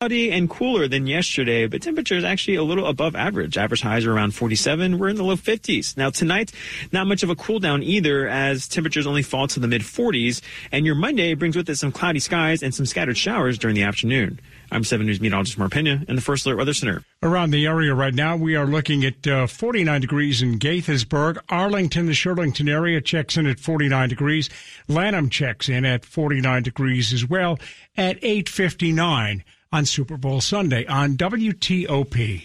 Cloudy 0.00 0.30
and 0.30 0.48
cooler 0.48 0.86
than 0.86 1.08
yesterday, 1.08 1.66
but 1.66 1.82
temperatures 1.82 2.22
actually 2.22 2.54
a 2.54 2.62
little 2.62 2.86
above 2.86 3.16
average. 3.16 3.58
Average 3.58 3.80
highs 3.80 4.06
are 4.06 4.12
around 4.12 4.32
47. 4.32 4.96
We're 4.96 5.08
in 5.08 5.16
the 5.16 5.24
low 5.24 5.34
50s. 5.34 5.96
Now 5.96 6.08
tonight, 6.08 6.52
not 6.92 7.08
much 7.08 7.24
of 7.24 7.30
a 7.30 7.34
cool 7.34 7.58
down 7.58 7.82
either 7.82 8.28
as 8.28 8.68
temperatures 8.68 9.08
only 9.08 9.22
fall 9.24 9.48
to 9.48 9.58
the 9.58 9.66
mid 9.66 9.82
40s. 9.82 10.40
And 10.70 10.86
your 10.86 10.94
Monday 10.94 11.34
brings 11.34 11.56
with 11.56 11.68
it 11.68 11.78
some 11.78 11.90
cloudy 11.90 12.20
skies 12.20 12.62
and 12.62 12.72
some 12.72 12.86
scattered 12.86 13.18
showers 13.18 13.58
during 13.58 13.74
the 13.74 13.82
afternoon. 13.82 14.38
I'm 14.70 14.84
7 14.84 15.04
News 15.04 15.20
meteorologist 15.20 15.58
Mark 15.58 15.72
Pena 15.72 16.04
in 16.06 16.14
the 16.14 16.22
First 16.22 16.46
Alert 16.46 16.58
Weather 16.58 16.74
Center. 16.74 17.02
Around 17.20 17.50
the 17.50 17.66
area 17.66 17.92
right 17.92 18.14
now, 18.14 18.36
we 18.36 18.54
are 18.54 18.66
looking 18.66 19.04
at 19.04 19.26
uh, 19.26 19.48
49 19.48 20.00
degrees 20.00 20.42
in 20.42 20.60
Gaithersburg. 20.60 21.38
Arlington, 21.48 22.06
the 22.06 22.12
Shirlington 22.12 22.70
area 22.70 23.00
checks 23.00 23.36
in 23.36 23.48
at 23.48 23.58
49 23.58 24.10
degrees. 24.10 24.48
Lanham 24.86 25.28
checks 25.28 25.68
in 25.68 25.84
at 25.84 26.04
49 26.04 26.62
degrees 26.62 27.12
as 27.12 27.28
well 27.28 27.58
at 27.96 28.16
859 28.22 29.42
on 29.72 29.84
Super 29.84 30.16
Bowl 30.16 30.40
Sunday 30.40 30.86
on 30.86 31.16
WTOP. 31.16 32.42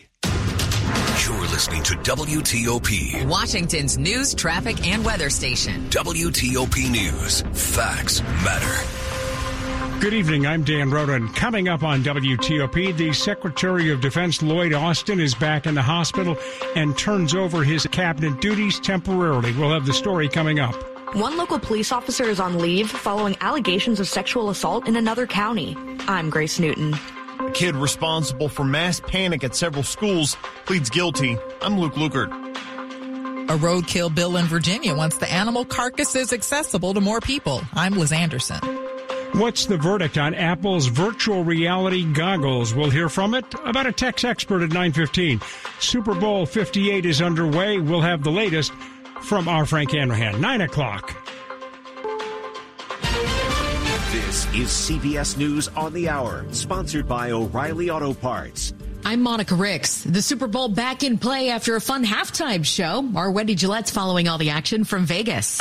You're 1.26 1.42
listening 1.48 1.84
to 1.84 1.94
WTOP, 1.96 3.26
Washington's 3.28 3.98
news, 3.98 4.36
traffic, 4.36 4.86
and 4.86 5.06
weather 5.06 5.30
station. 5.30 5.90
WTOP 5.90 6.92
News. 6.92 7.42
Facts 7.54 8.22
matter. 8.22 10.00
Good 10.02 10.14
evening. 10.14 10.46
I'm 10.46 10.66
Dan 10.66 10.92
Ronan. 10.92 11.30
coming 11.30 11.70
up 11.70 11.82
on 11.82 12.04
WTOP, 12.04 12.98
the 12.98 13.14
Secretary 13.14 13.90
of 13.90 14.02
Defense 14.02 14.42
Lloyd 14.42 14.74
Austin 14.74 15.22
is 15.22 15.34
back 15.34 15.66
in 15.66 15.76
the 15.76 15.82
hospital 15.82 16.38
and 16.76 16.98
turns 16.98 17.34
over 17.34 17.64
his 17.64 17.88
cabinet 17.88 18.42
duties 18.42 18.82
temporarily. 18.82 19.54
We'll 19.54 19.72
have 19.72 19.86
the 19.86 19.94
story 19.94 20.28
coming 20.28 20.60
up. 20.60 20.93
One 21.14 21.38
local 21.38 21.60
police 21.60 21.92
officer 21.92 22.24
is 22.24 22.40
on 22.40 22.58
leave 22.58 22.90
following 22.90 23.38
allegations 23.40 24.00
of 24.00 24.08
sexual 24.08 24.50
assault 24.50 24.88
in 24.88 24.96
another 24.96 25.28
county. 25.28 25.78
I'm 26.08 26.32
Grace 26.32 26.60
Newton. 26.60 26.96
A 27.40 27.52
kid 27.52 27.76
responsible 27.76 28.50
for 28.50 28.64
mass 28.64 29.00
panic 29.00 29.44
at 29.44 29.56
several 29.56 29.84
schools 29.84 30.36
pleads 30.66 30.90
guilty. 30.90 31.38
I'm 31.62 31.78
Luke 31.78 31.94
Lukert. 31.94 32.32
A 33.48 33.58
roadkill 33.58 34.16
bill 34.16 34.38
in 34.38 34.46
Virginia 34.46 34.96
wants 34.96 35.18
the 35.20 35.32
animal 35.32 35.66
carcasses 35.66 36.34
accessible 36.34 36.96
to 36.96 37.02
more 37.02 37.22
people. 37.22 37.62
I'm 37.76 37.94
Liz 37.94 38.12
Anderson. 38.12 38.60
What's 39.34 39.68
the 39.68 39.78
verdict 39.78 40.18
on 40.18 40.34
Apple's 40.34 40.88
virtual 40.88 41.44
reality 41.44 42.12
goggles? 42.12 42.74
We'll 42.74 42.90
hear 42.90 43.10
from 43.10 43.36
it 43.36 43.46
about 43.66 43.86
a 43.86 43.92
tech 43.92 44.24
expert 44.24 44.64
at 44.64 44.72
9:15. 44.72 45.42
Super 45.80 46.16
Bowl 46.16 46.48
58 46.48 47.06
is 47.06 47.22
underway. 47.22 47.78
We'll 47.78 48.02
have 48.02 48.24
the 48.24 48.32
latest 48.32 48.72
from 49.24 49.48
our 49.48 49.66
Frank 49.66 49.92
Hanrahan. 49.92 50.40
9 50.40 50.62
o'clock. 50.62 51.16
This 54.12 54.46
is 54.54 54.68
CBS 54.68 55.38
News 55.38 55.68
on 55.70 55.94
the 55.94 56.10
Hour, 56.10 56.46
sponsored 56.52 57.08
by 57.08 57.32
O'Reilly 57.32 57.90
Auto 57.90 58.14
Parts. 58.14 58.74
I'm 59.06 59.22
Monica 59.22 59.56
Ricks. 59.56 60.04
The 60.04 60.22
Super 60.22 60.48
Bowl 60.48 60.70
back 60.70 61.04
in 61.04 61.18
play 61.18 61.50
after 61.50 61.76
a 61.76 61.82
fun 61.82 62.06
halftime 62.06 62.64
show. 62.66 63.10
Our 63.16 63.32
Wendy 63.32 63.56
Gillette's 63.56 63.92
following 63.92 64.28
all 64.28 64.38
the 64.38 64.52
action 64.52 64.84
from 64.84 65.06
Vegas. 65.06 65.60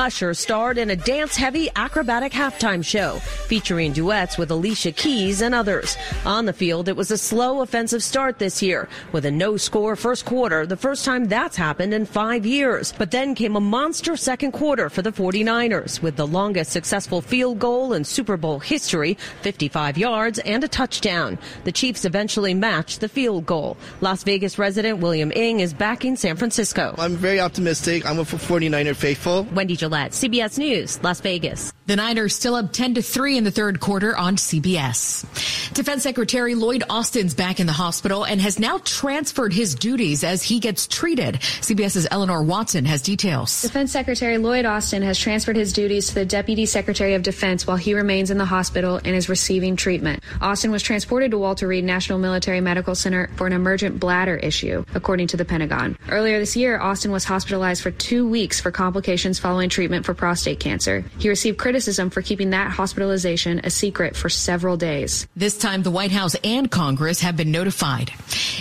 Usher 0.00 0.32
starred 0.32 0.78
in 0.78 0.88
a 0.88 0.96
dance 0.96 1.36
heavy 1.36 1.68
acrobatic 1.76 2.32
halftime 2.32 2.82
show 2.82 3.16
featuring 3.48 3.92
duets 3.92 4.38
with 4.38 4.50
Alicia 4.50 4.92
Keys 4.92 5.42
and 5.42 5.54
others. 5.54 5.94
On 6.24 6.46
the 6.46 6.54
field, 6.54 6.88
it 6.88 6.96
was 6.96 7.10
a 7.10 7.18
slow 7.18 7.60
offensive 7.60 8.02
start 8.02 8.38
this 8.38 8.62
year 8.62 8.88
with 9.12 9.26
a 9.26 9.30
no 9.30 9.58
score 9.58 9.96
first 9.96 10.24
quarter, 10.24 10.64
the 10.64 10.74
first 10.74 11.04
time 11.04 11.26
that's 11.26 11.54
happened 11.54 11.92
in 11.92 12.06
five 12.06 12.46
years. 12.46 12.94
But 12.96 13.10
then 13.10 13.34
came 13.34 13.56
a 13.56 13.60
monster 13.60 14.16
second 14.16 14.52
quarter 14.52 14.88
for 14.88 15.02
the 15.02 15.12
49ers 15.12 16.00
with 16.00 16.16
the 16.16 16.26
longest 16.26 16.72
successful 16.72 17.20
field 17.20 17.58
goal 17.58 17.92
in 17.92 18.02
Super 18.04 18.38
Bowl 18.38 18.58
history, 18.58 19.18
55 19.42 19.98
yards 19.98 20.38
and 20.38 20.64
a 20.64 20.68
touchdown. 20.68 21.38
The 21.64 21.72
Chiefs 21.72 22.06
eventually 22.06 22.54
matched 22.54 23.02
the 23.02 23.08
field 23.10 23.44
goal. 23.44 23.76
Las 24.00 24.22
Vegas 24.22 24.58
resident 24.58 25.00
William 25.00 25.30
Ing 25.32 25.60
is 25.60 25.74
backing 25.74 26.16
San 26.16 26.36
Francisco. 26.36 26.94
I'm 26.96 27.16
very 27.16 27.38
optimistic. 27.38 28.06
I'm 28.06 28.18
a 28.18 28.24
49er 28.24 28.96
faithful. 28.96 29.46
Wendy 29.52 29.76
Gillette, 29.90 30.12
CBS 30.12 30.56
News, 30.56 31.02
Las 31.02 31.20
Vegas. 31.20 31.69
The 31.90 31.96
Niners 31.96 32.36
still 32.36 32.54
up 32.54 32.72
10 32.72 32.94
to 32.94 33.02
3 33.02 33.36
in 33.36 33.42
the 33.42 33.50
third 33.50 33.80
quarter 33.80 34.16
on 34.16 34.36
CBS. 34.36 35.74
Defense 35.74 36.04
Secretary 36.04 36.54
Lloyd 36.54 36.84
Austin's 36.88 37.34
back 37.34 37.58
in 37.58 37.66
the 37.66 37.72
hospital 37.72 38.22
and 38.22 38.40
has 38.40 38.60
now 38.60 38.78
transferred 38.84 39.52
his 39.52 39.74
duties 39.74 40.22
as 40.22 40.40
he 40.40 40.60
gets 40.60 40.86
treated. 40.86 41.40
CBS's 41.40 42.06
Eleanor 42.12 42.44
Watson 42.44 42.84
has 42.84 43.02
details. 43.02 43.62
Defense 43.62 43.90
Secretary 43.90 44.38
Lloyd 44.38 44.66
Austin 44.66 45.02
has 45.02 45.18
transferred 45.18 45.56
his 45.56 45.72
duties 45.72 46.06
to 46.10 46.14
the 46.14 46.24
Deputy 46.24 46.64
Secretary 46.64 47.14
of 47.14 47.24
Defense 47.24 47.66
while 47.66 47.76
he 47.76 47.92
remains 47.92 48.30
in 48.30 48.38
the 48.38 48.44
hospital 48.44 49.00
and 49.04 49.16
is 49.16 49.28
receiving 49.28 49.74
treatment. 49.74 50.22
Austin 50.40 50.70
was 50.70 50.84
transported 50.84 51.32
to 51.32 51.38
Walter 51.38 51.66
Reed 51.66 51.82
National 51.82 52.20
Military 52.20 52.60
Medical 52.60 52.94
Center 52.94 53.28
for 53.34 53.48
an 53.48 53.52
emergent 53.52 53.98
bladder 53.98 54.36
issue, 54.36 54.84
according 54.94 55.26
to 55.26 55.36
the 55.36 55.44
Pentagon. 55.44 55.98
Earlier 56.08 56.38
this 56.38 56.54
year, 56.54 56.78
Austin 56.78 57.10
was 57.10 57.24
hospitalized 57.24 57.82
for 57.82 57.90
two 57.90 58.28
weeks 58.28 58.60
for 58.60 58.70
complications 58.70 59.40
following 59.40 59.68
treatment 59.68 60.06
for 60.06 60.14
prostate 60.14 60.60
cancer. 60.60 61.04
He 61.18 61.28
received 61.28 61.58
criticism 61.58 61.79
for 62.10 62.22
keeping 62.22 62.50
that 62.50 62.70
hospitalization 62.70 63.60
a 63.64 63.70
secret 63.70 64.16
for 64.16 64.28
several 64.28 64.76
days. 64.76 65.26
This 65.36 65.56
time, 65.58 65.82
the 65.82 65.90
White 65.90 66.10
House 66.10 66.36
and 66.44 66.70
Congress 66.70 67.20
have 67.20 67.36
been 67.36 67.50
notified. 67.50 68.10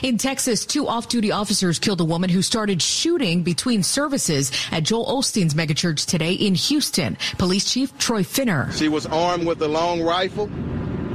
In 0.01 0.17
Texas, 0.17 0.65
two 0.65 0.87
off-duty 0.87 1.31
officers 1.31 1.79
killed 1.79 2.01
a 2.01 2.05
woman 2.05 2.29
who 2.29 2.41
started 2.41 2.81
shooting 2.81 3.43
between 3.43 3.83
services 3.83 4.51
at 4.71 4.83
Joel 4.83 5.05
Osteen's 5.05 5.53
megachurch 5.53 6.05
today 6.05 6.33
in 6.33 6.55
Houston. 6.55 7.17
Police 7.37 7.71
Chief 7.71 7.97
Troy 7.97 8.23
Finner. 8.23 8.71
She 8.73 8.89
was 8.89 9.05
armed 9.05 9.45
with 9.45 9.61
a 9.61 9.67
long 9.67 10.01
rifle 10.01 10.45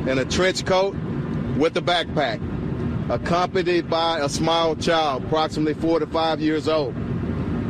and 0.09 0.19
a 0.19 0.25
trench 0.25 0.65
coat 0.65 0.95
with 1.57 1.77
a 1.77 1.81
backpack, 1.81 2.41
accompanied 3.11 3.89
by 3.89 4.19
a 4.19 4.29
small 4.29 4.77
child, 4.77 5.25
approximately 5.25 5.75
four 5.75 6.01
to 6.01 6.07
five 6.07 6.41
years 6.41 6.69
old. 6.69 6.95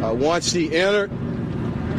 Uh, 0.03 0.13
once 0.13 0.51
she 0.53 0.75
entered, 0.75 1.11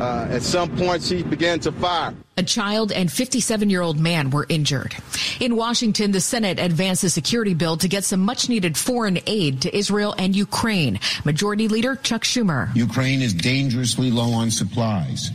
uh, 0.02 0.28
at 0.30 0.42
some 0.42 0.76
point 0.78 1.02
she 1.02 1.24
began 1.24 1.60
to 1.60 1.72
fire. 1.72 2.14
A 2.38 2.44
child 2.44 2.92
and 2.92 3.10
57 3.10 3.70
year 3.70 3.80
old 3.80 3.98
man 3.98 4.30
were 4.30 4.46
injured. 4.50 4.94
In 5.40 5.56
Washington, 5.56 6.12
the 6.12 6.20
Senate 6.20 6.60
advanced 6.60 7.06
a 7.06 7.10
security 7.10 7.54
bill 7.54 7.78
to 7.78 7.88
get 7.88 8.04
some 8.04 8.20
much 8.20 8.50
needed 8.50 8.78
foreign 8.78 9.20
aid 9.26 9.62
to 9.62 9.74
Israel 9.74 10.14
and 10.18 10.36
Ukraine. 10.36 11.00
Majority 11.24 11.70
Leader 11.70 11.96
Chuck 11.96 12.24
Schumer. 12.24 12.76
Ukraine 12.76 13.22
is 13.22 13.34
dangerously 13.34 14.12
low 14.12 14.34
on 14.34 14.52
supplies, 14.52 15.32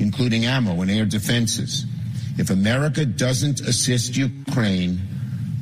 including 0.00 0.44
ammo 0.44 0.82
and 0.82 0.90
air 0.90 1.04
defenses. 1.04 1.86
If 2.36 2.50
America 2.50 3.06
doesn't 3.06 3.60
assist 3.60 4.16
Ukraine, 4.16 4.98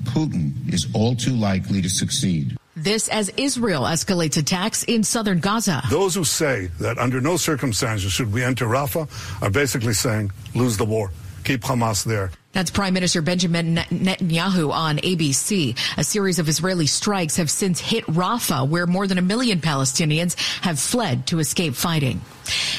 Putin 0.04 0.72
is 0.72 0.86
all 0.94 1.14
too 1.14 1.34
likely 1.34 1.82
to 1.82 1.90
succeed. 1.90 2.56
This 2.78 3.08
as 3.08 3.28
Israel 3.36 3.82
escalates 3.82 4.36
attacks 4.36 4.84
in 4.84 5.02
southern 5.02 5.40
Gaza. 5.40 5.82
Those 5.90 6.14
who 6.14 6.22
say 6.22 6.70
that 6.78 6.96
under 6.96 7.20
no 7.20 7.36
circumstances 7.36 8.12
should 8.12 8.32
we 8.32 8.44
enter 8.44 8.66
Rafah 8.66 9.08
are 9.42 9.50
basically 9.50 9.94
saying 9.94 10.30
lose 10.54 10.76
the 10.76 10.84
war, 10.84 11.10
keep 11.42 11.62
Hamas 11.62 12.04
there. 12.04 12.30
That's 12.52 12.70
Prime 12.70 12.94
Minister 12.94 13.20
Benjamin 13.20 13.76
Netanyahu 13.76 14.72
on 14.72 14.98
ABC. 14.98 15.76
A 15.98 16.04
series 16.04 16.38
of 16.38 16.48
Israeli 16.48 16.86
strikes 16.86 17.36
have 17.36 17.50
since 17.50 17.80
hit 17.80 18.06
Rafah, 18.06 18.68
where 18.68 18.86
more 18.86 19.08
than 19.08 19.18
a 19.18 19.22
million 19.22 19.60
Palestinians 19.60 20.36
have 20.62 20.78
fled 20.78 21.26
to 21.26 21.40
escape 21.40 21.74
fighting. 21.74 22.20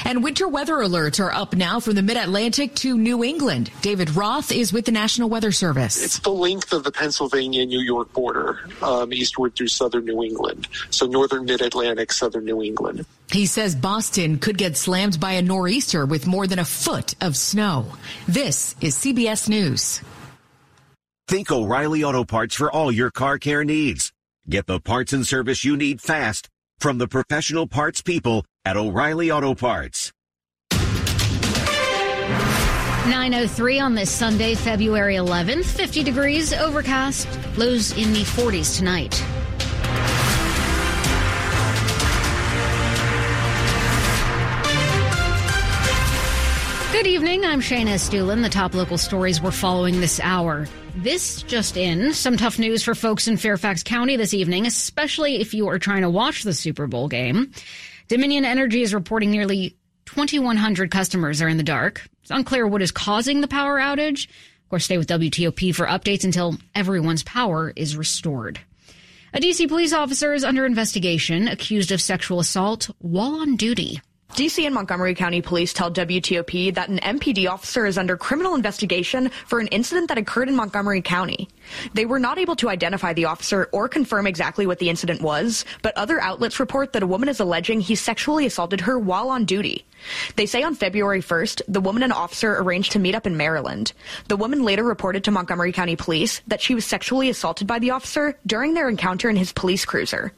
And 0.04 0.22
winter 0.24 0.48
weather 0.48 0.76
alerts 0.76 1.20
are 1.20 1.32
up 1.32 1.54
now 1.54 1.80
from 1.80 1.94
the 1.94 2.02
mid-Atlantic 2.02 2.74
to 2.76 2.96
New 2.96 3.22
England. 3.22 3.70
David 3.82 4.10
Roth 4.16 4.52
is 4.52 4.72
with 4.72 4.84
the 4.84 4.92
National 4.92 5.28
Weather 5.28 5.52
Service. 5.52 6.02
It's 6.02 6.18
the 6.18 6.30
length 6.30 6.72
of 6.72 6.84
the 6.84 6.92
Pennsylvania-New 6.92 7.80
York 7.80 8.12
border, 8.12 8.58
um, 8.82 9.12
eastward 9.12 9.54
through 9.54 9.68
southern 9.68 10.04
New 10.04 10.22
England. 10.22 10.68
So 10.90 11.06
northern 11.06 11.44
mid-Atlantic, 11.44 12.12
southern 12.12 12.44
New 12.44 12.62
England. 12.62 13.06
He 13.30 13.46
says 13.46 13.76
Boston 13.76 14.38
could 14.38 14.58
get 14.58 14.76
slammed 14.76 15.20
by 15.20 15.32
a 15.32 15.42
nor'easter 15.42 16.04
with 16.04 16.26
more 16.26 16.46
than 16.46 16.58
a 16.58 16.64
foot 16.64 17.14
of 17.20 17.36
snow. 17.36 17.86
This 18.26 18.74
is 18.80 18.96
CBS 18.96 19.48
News. 19.48 20.00
Think 21.28 21.52
O'Reilly 21.52 22.02
Auto 22.02 22.24
Parts 22.24 22.56
for 22.56 22.72
all 22.72 22.90
your 22.90 23.12
car 23.12 23.38
care 23.38 23.62
needs. 23.62 24.12
Get 24.48 24.66
the 24.66 24.80
parts 24.80 25.12
and 25.12 25.24
service 25.24 25.64
you 25.64 25.76
need 25.76 26.00
fast 26.00 26.48
from 26.80 26.98
the 26.98 27.06
professional 27.06 27.68
parts 27.68 28.02
people 28.02 28.44
at 28.64 28.76
O'Reilly 28.76 29.30
Auto 29.30 29.54
Parts. 29.54 30.12
903 33.08 33.80
on 33.80 33.94
this 33.94 34.10
Sunday, 34.10 34.54
February 34.54 35.14
11th. 35.14 35.64
50 35.64 36.02
degrees, 36.02 36.52
overcast, 36.52 37.26
lows 37.56 37.96
in 37.96 38.12
the 38.12 38.20
40s 38.20 38.76
tonight. 38.76 39.24
Good 46.92 47.06
evening. 47.06 47.46
I'm 47.46 47.62
Shayna 47.62 47.94
Estulin. 47.94 48.42
The 48.42 48.50
top 48.50 48.74
local 48.74 48.98
stories 48.98 49.40
we're 49.40 49.52
following 49.52 50.00
this 50.00 50.20
hour. 50.20 50.66
This 50.96 51.42
just 51.44 51.78
in. 51.78 52.12
Some 52.12 52.36
tough 52.36 52.58
news 52.58 52.82
for 52.82 52.94
folks 52.94 53.26
in 53.26 53.38
Fairfax 53.38 53.82
County 53.82 54.16
this 54.16 54.34
evening, 54.34 54.66
especially 54.66 55.40
if 55.40 55.54
you 55.54 55.68
are 55.68 55.78
trying 55.78 56.02
to 56.02 56.10
watch 56.10 56.42
the 56.42 56.52
Super 56.52 56.86
Bowl 56.86 57.08
game. 57.08 57.52
Dominion 58.10 58.44
Energy 58.44 58.82
is 58.82 58.92
reporting 58.92 59.30
nearly 59.30 59.76
2,100 60.06 60.90
customers 60.90 61.40
are 61.40 61.46
in 61.46 61.58
the 61.58 61.62
dark. 61.62 62.08
It's 62.22 62.32
unclear 62.32 62.66
what 62.66 62.82
is 62.82 62.90
causing 62.90 63.40
the 63.40 63.46
power 63.46 63.78
outage. 63.78 64.26
Of 64.26 64.68
course, 64.68 64.86
stay 64.86 64.98
with 64.98 65.06
WTOP 65.06 65.72
for 65.72 65.86
updates 65.86 66.24
until 66.24 66.56
everyone's 66.74 67.22
power 67.22 67.72
is 67.76 67.96
restored. 67.96 68.58
A 69.32 69.38
DC 69.38 69.68
police 69.68 69.92
officer 69.92 70.34
is 70.34 70.42
under 70.42 70.66
investigation, 70.66 71.46
accused 71.46 71.92
of 71.92 72.00
sexual 72.00 72.40
assault 72.40 72.90
while 72.98 73.36
on 73.36 73.54
duty. 73.54 74.00
DC 74.34 74.64
and 74.64 74.74
Montgomery 74.74 75.14
County 75.14 75.42
Police 75.42 75.72
tell 75.72 75.90
WTOP 75.90 76.74
that 76.74 76.88
an 76.88 76.98
MPD 76.98 77.50
officer 77.50 77.84
is 77.84 77.98
under 77.98 78.16
criminal 78.16 78.54
investigation 78.54 79.28
for 79.46 79.58
an 79.58 79.66
incident 79.68 80.08
that 80.08 80.18
occurred 80.18 80.48
in 80.48 80.54
Montgomery 80.54 81.02
County. 81.02 81.48
They 81.94 82.06
were 82.06 82.20
not 82.20 82.38
able 82.38 82.54
to 82.56 82.68
identify 82.68 83.12
the 83.12 83.24
officer 83.24 83.68
or 83.72 83.88
confirm 83.88 84.28
exactly 84.28 84.66
what 84.66 84.78
the 84.78 84.88
incident 84.88 85.20
was, 85.20 85.64
but 85.82 85.96
other 85.96 86.20
outlets 86.20 86.60
report 86.60 86.92
that 86.92 87.02
a 87.02 87.08
woman 87.08 87.28
is 87.28 87.40
alleging 87.40 87.80
he 87.80 87.96
sexually 87.96 88.46
assaulted 88.46 88.82
her 88.82 88.98
while 88.98 89.30
on 89.30 89.44
duty. 89.44 89.84
They 90.36 90.46
say 90.46 90.62
on 90.62 90.76
February 90.76 91.20
1st, 91.20 91.62
the 91.66 91.80
woman 91.80 92.04
and 92.04 92.12
officer 92.12 92.56
arranged 92.56 92.92
to 92.92 92.98
meet 92.98 93.16
up 93.16 93.26
in 93.26 93.36
Maryland. 93.36 93.92
The 94.28 94.36
woman 94.36 94.62
later 94.62 94.84
reported 94.84 95.24
to 95.24 95.32
Montgomery 95.32 95.72
County 95.72 95.96
Police 95.96 96.40
that 96.46 96.62
she 96.62 96.74
was 96.74 96.86
sexually 96.86 97.28
assaulted 97.30 97.66
by 97.66 97.80
the 97.80 97.90
officer 97.90 98.38
during 98.46 98.74
their 98.74 98.88
encounter 98.88 99.28
in 99.28 99.36
his 99.36 99.52
police 99.52 99.84
cruiser. 99.84 100.32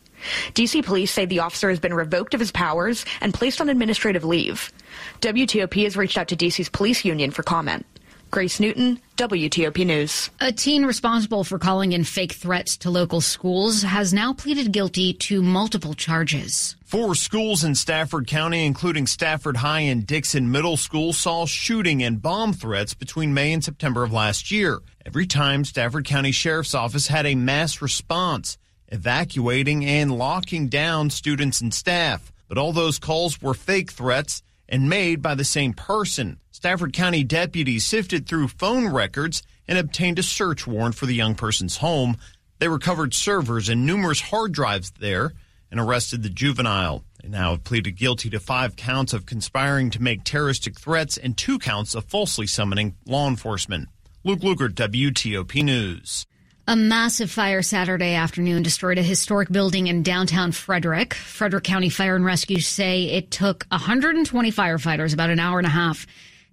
DC 0.55 0.85
police 0.85 1.11
say 1.11 1.27
the 1.27 1.41
officer 1.41 1.71
has 1.71 1.81
been 1.81 1.95
revoked 1.95 2.35
of 2.35 2.41
his 2.41 2.53
powers 2.53 3.05
and 3.21 3.35
placed 3.35 3.61
on 3.61 3.69
administrative 3.69 4.25
leave. 4.25 4.73
WTOP 5.21 5.85
has 5.85 5.97
reached 5.97 6.19
out 6.19 6.29
to 6.29 6.37
DC's 6.37 6.69
police 6.69 7.05
union 7.05 7.31
for 7.31 7.43
comment. 7.43 7.87
Grace 8.33 8.59
Newton, 8.61 8.99
WTOP 9.19 9.85
News. 9.85 10.31
A 10.41 10.51
teen 10.51 10.87
responsible 10.87 11.45
for 11.45 11.59
calling 11.59 11.93
in 11.93 12.03
fake 12.03 12.33
threats 12.33 12.79
to 12.79 12.89
local 12.89 13.21
schools 13.21 13.83
has 13.83 14.15
now 14.15 14.33
pleaded 14.33 14.73
guilty 14.73 15.13
to 15.13 15.43
multiple 15.43 15.93
charges. 15.93 16.75
Four 16.83 17.15
schools 17.15 17.63
in 17.63 17.75
Stafford 17.75 18.27
County, 18.27 18.65
including 18.65 19.07
Stafford 19.07 19.59
High 19.59 19.81
and 19.81 20.07
Dixon 20.07 20.51
Middle 20.51 20.79
School, 20.79 21.13
saw 21.13 21.45
shooting 21.45 22.03
and 22.03 22.23
bomb 22.23 22.55
threats 22.55 22.95
between 22.95 23.35
May 23.35 23.53
and 23.53 23.63
September 23.63 24.03
of 24.03 24.15
last 24.15 24.51
year. 24.51 24.81
Every 25.05 25.27
time 25.27 25.67
Stafford 25.67 26.07
County 26.07 26.33
Sheriff's 26.33 26.75
Office 26.75 27.09
had 27.09 27.27
a 27.27 27.35
mass 27.35 27.83
response 27.83 28.57
evacuating 28.93 29.85
and 29.85 30.17
locking 30.17 30.69
down 30.69 31.11
students 31.11 31.61
and 31.61 31.75
staff. 31.75 32.33
But 32.49 32.59
all 32.59 32.73
those 32.73 32.99
calls 32.99 33.41
were 33.41 33.55
fake 33.55 33.91
threats 33.91 34.43
and 34.69 34.89
made 34.89 35.23
by 35.23 35.35
the 35.35 35.45
same 35.45 35.73
person. 35.73 36.39
Stafford 36.51 36.93
County 36.93 37.25
deputies 37.25 37.85
sifted 37.85 38.27
through 38.27 38.49
phone 38.49 38.89
records 38.89 39.43
and 39.67 39.79
obtained 39.79 40.19
a 40.19 40.23
search 40.23 40.67
warrant 40.67 40.95
for 40.95 41.07
the 41.07 41.15
young 41.15 41.35
person's 41.35 41.79
home. 41.79 42.17
They 42.59 42.69
recovered 42.69 43.15
servers 43.15 43.69
and 43.69 43.87
numerous 43.87 44.21
hard 44.21 44.53
drives 44.53 44.93
there 44.93 45.33
and 45.71 45.81
arrested 45.81 46.23
the 46.23 46.29
juvenile. 46.29 47.05
They 47.23 47.29
now 47.29 47.53
have 47.53 47.65
pleaded 47.65 47.97
guilty 47.97 48.29
to 48.31 48.41
five 48.41 48.77
counts 48.77 49.13
of 49.13 49.27
conspiring 49.27 49.91
to 49.91 50.03
make 50.03 50.23
terroristic 50.23 50.79
threats 50.79 51.17
and 51.17 51.37
two 51.37 51.59
counts 51.59 51.95
of 51.95 52.05
falsely 52.05 52.47
summoning 52.47 52.97
law 53.07 53.29
enforcement. 53.29 53.89
Luke 54.23 54.41
Lukert, 54.41 54.75
WTOP 54.75 55.65
News. 55.65 56.27
A 56.69 56.77
massive 56.77 57.29
fire 57.29 57.61
Saturday 57.61 58.15
afternoon 58.15 58.63
destroyed 58.63 58.97
a 58.97 59.03
historic 59.03 59.51
building 59.51 59.89
in 59.89 60.05
downtown 60.05 60.53
Frederick. 60.53 61.13
Frederick 61.13 61.65
County 61.65 61.89
Fire 61.89 62.15
and 62.15 62.25
Rescue 62.25 62.61
say 62.61 63.07
it 63.07 63.33
took 63.33 63.67
120 63.71 64.53
firefighters 64.53 65.13
about 65.13 65.31
an 65.31 65.41
hour 65.41 65.59
and 65.59 65.67
a 65.67 65.71
half 65.71 66.07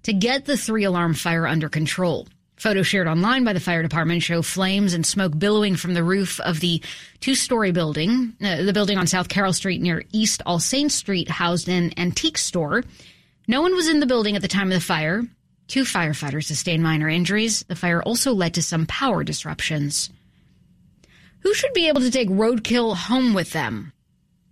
to 0.03 0.13
get 0.13 0.45
the 0.45 0.57
three 0.57 0.83
alarm 0.83 1.13
fire 1.13 1.45
under 1.45 1.69
control. 1.69 2.27
Photos 2.55 2.87
shared 2.87 3.07
online 3.07 3.43
by 3.43 3.53
the 3.53 3.59
fire 3.59 3.83
department 3.83 4.23
show 4.23 4.41
flames 4.41 4.95
and 4.95 5.05
smoke 5.05 5.37
billowing 5.37 5.75
from 5.75 5.93
the 5.93 6.03
roof 6.03 6.39
of 6.39 6.59
the 6.59 6.81
two 7.19 7.35
story 7.35 7.71
building. 7.71 8.33
Uh, 8.43 8.63
the 8.63 8.73
building 8.73 8.97
on 8.97 9.05
South 9.05 9.29
Carroll 9.29 9.53
Street 9.53 9.79
near 9.79 10.03
East 10.11 10.41
All 10.43 10.59
Saints 10.59 10.95
Street 10.95 11.29
housed 11.29 11.69
an 11.69 11.93
antique 11.97 12.39
store. 12.39 12.83
No 13.47 13.61
one 13.61 13.75
was 13.75 13.87
in 13.87 13.99
the 13.99 14.07
building 14.07 14.35
at 14.35 14.41
the 14.41 14.47
time 14.47 14.69
of 14.69 14.73
the 14.73 14.81
fire. 14.81 15.23
Two 15.69 15.83
firefighters 15.83 16.45
sustained 16.45 16.81
minor 16.81 17.07
injuries. 17.07 17.63
The 17.67 17.75
fire 17.75 18.01
also 18.01 18.33
led 18.33 18.55
to 18.55 18.63
some 18.63 18.87
power 18.87 19.23
disruptions. 19.23 20.09
Who 21.41 21.53
should 21.53 21.73
be 21.73 21.87
able 21.87 22.01
to 22.01 22.09
take 22.09 22.27
roadkill 22.27 22.95
home 22.95 23.35
with 23.35 23.51
them? 23.51 23.93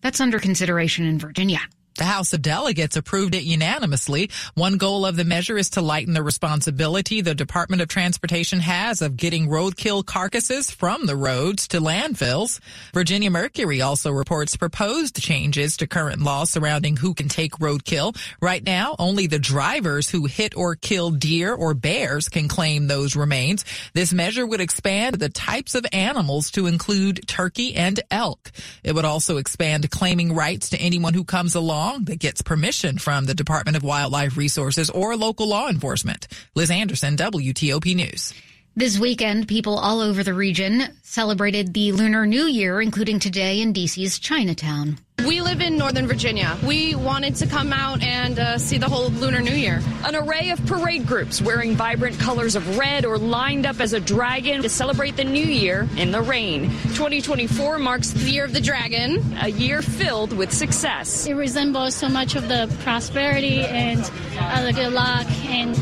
That's 0.02 0.22
under 0.22 0.40
consideration 0.40 1.08
in 1.08 1.18
Virginia. 1.18 1.62
The 1.98 2.06
House 2.06 2.32
of 2.34 2.44
Delegates 2.44 2.96
approved 2.96 3.34
it 3.34 3.42
unanimously. 3.42 4.30
One 4.54 4.78
goal 4.78 5.04
of 5.04 5.16
the 5.16 5.26
measure 5.26 5.58
is 5.58 5.72
to 5.72 5.82
lighten 5.82 6.14
the 6.14 6.22
responsibility 6.22 7.22
the 7.22 7.34
Department 7.34 7.82
of 7.82 7.88
Transportation 7.88 8.60
has 8.60 9.02
of 9.02 9.18
getting 9.18 9.48
roadkill 9.48 10.06
carcasses 10.06 10.70
from 10.70 11.08
the 11.08 11.16
roads 11.16 11.68
to 11.70 11.82
landfills. 11.82 12.60
Virginia 12.94 13.32
Mercury 13.32 13.82
also 13.82 14.12
reports 14.12 14.56
proposed 14.56 15.20
changes 15.20 15.78
to 15.78 15.88
current 15.88 16.22
law 16.22 16.44
surrounding 16.44 16.98
who 16.98 17.16
can 17.16 17.30
take 17.30 17.54
roadkill. 17.54 18.16
Right 18.40 18.64
now, 18.64 18.96
only 19.00 19.26
the 19.26 19.40
drivers 19.40 20.08
who 20.08 20.26
hit 20.26 20.56
or 20.56 20.76
kill 20.76 21.10
deer 21.10 21.52
or 21.52 21.74
bears 21.74 22.30
can 22.30 22.48
claim 22.48 22.86
those 22.86 23.16
remains. 23.16 23.66
This 23.94 24.14
measure 24.14 24.46
would 24.46 24.62
expand 24.62 25.16
the 25.16 25.30
types 25.30 25.74
of 25.74 25.84
animals 25.92 26.52
to 26.52 26.68
include 26.68 27.28
turkey 27.28 27.74
and 27.74 28.00
elk. 28.12 28.52
It 28.84 28.94
would 28.94 29.06
also 29.06 29.38
expand 29.38 29.90
claiming 29.90 30.36
rights 30.36 30.70
to 30.70 30.78
anyone 30.78 31.16
who 31.16 31.24
comes 31.24 31.56
along 31.56 31.87
that 31.96 32.20
gets 32.20 32.42
permission 32.42 32.98
from 32.98 33.26
the 33.26 33.34
Department 33.34 33.78
of 33.78 33.84
Wildlife 33.84 34.38
Resources 34.38 34.90
or 34.90 35.16
local 35.16 35.48
law 35.48 35.70
enforcement. 35.70 36.28
Liz 36.54 36.70
Anderson, 36.70 37.16
WTOP 37.16 37.96
News. 37.96 38.34
This 38.78 39.00
weekend, 39.00 39.48
people 39.48 39.80
all 39.80 40.02
over 40.02 40.22
the 40.24 40.36
region 40.36 40.84
celebrated 41.02 41.74
the 41.74 41.94
Lunar 41.94 42.28
New 42.28 42.46
Year, 42.46 42.80
including 42.80 43.18
today 43.18 43.60
in 43.60 43.74
DC's 43.74 44.20
Chinatown. 44.20 45.00
We 45.26 45.42
live 45.42 45.62
in 45.62 45.78
Northern 45.78 46.06
Virginia. 46.06 46.56
We 46.64 46.94
wanted 46.94 47.34
to 47.38 47.48
come 47.48 47.74
out 47.74 48.04
and 48.04 48.38
uh, 48.38 48.60
see 48.60 48.78
the 48.78 48.88
whole 48.88 49.10
Lunar 49.10 49.42
New 49.42 49.56
Year. 49.56 49.82
An 50.04 50.16
array 50.16 50.52
of 50.52 50.64
parade 50.68 51.08
groups 51.08 51.42
wearing 51.42 51.76
vibrant 51.76 52.20
colors 52.20 52.56
of 52.56 52.78
red 52.78 53.04
or 53.04 53.18
lined 53.18 53.66
up 53.66 53.80
as 53.80 53.94
a 53.94 54.00
dragon 54.00 54.62
to 54.62 54.70
celebrate 54.70 55.18
the 55.18 55.24
new 55.24 55.44
year 55.44 55.90
in 55.98 56.12
the 56.12 56.22
rain. 56.22 56.70
2024 56.94 57.80
marks 57.80 58.12
the 58.12 58.30
year 58.30 58.46
of 58.46 58.54
the 58.54 58.62
dragon, 58.62 59.36
a 59.42 59.48
year 59.48 59.82
filled 59.82 60.34
with 60.34 60.54
success. 60.54 61.26
It 61.26 61.34
resembles 61.34 61.96
so 61.96 62.10
much 62.10 62.36
of 62.36 62.48
the 62.48 62.72
prosperity 62.84 63.62
and 63.62 64.02
uh, 64.40 64.64
the 64.64 64.72
good 64.72 64.94
luck 64.94 65.26
and 65.48 65.76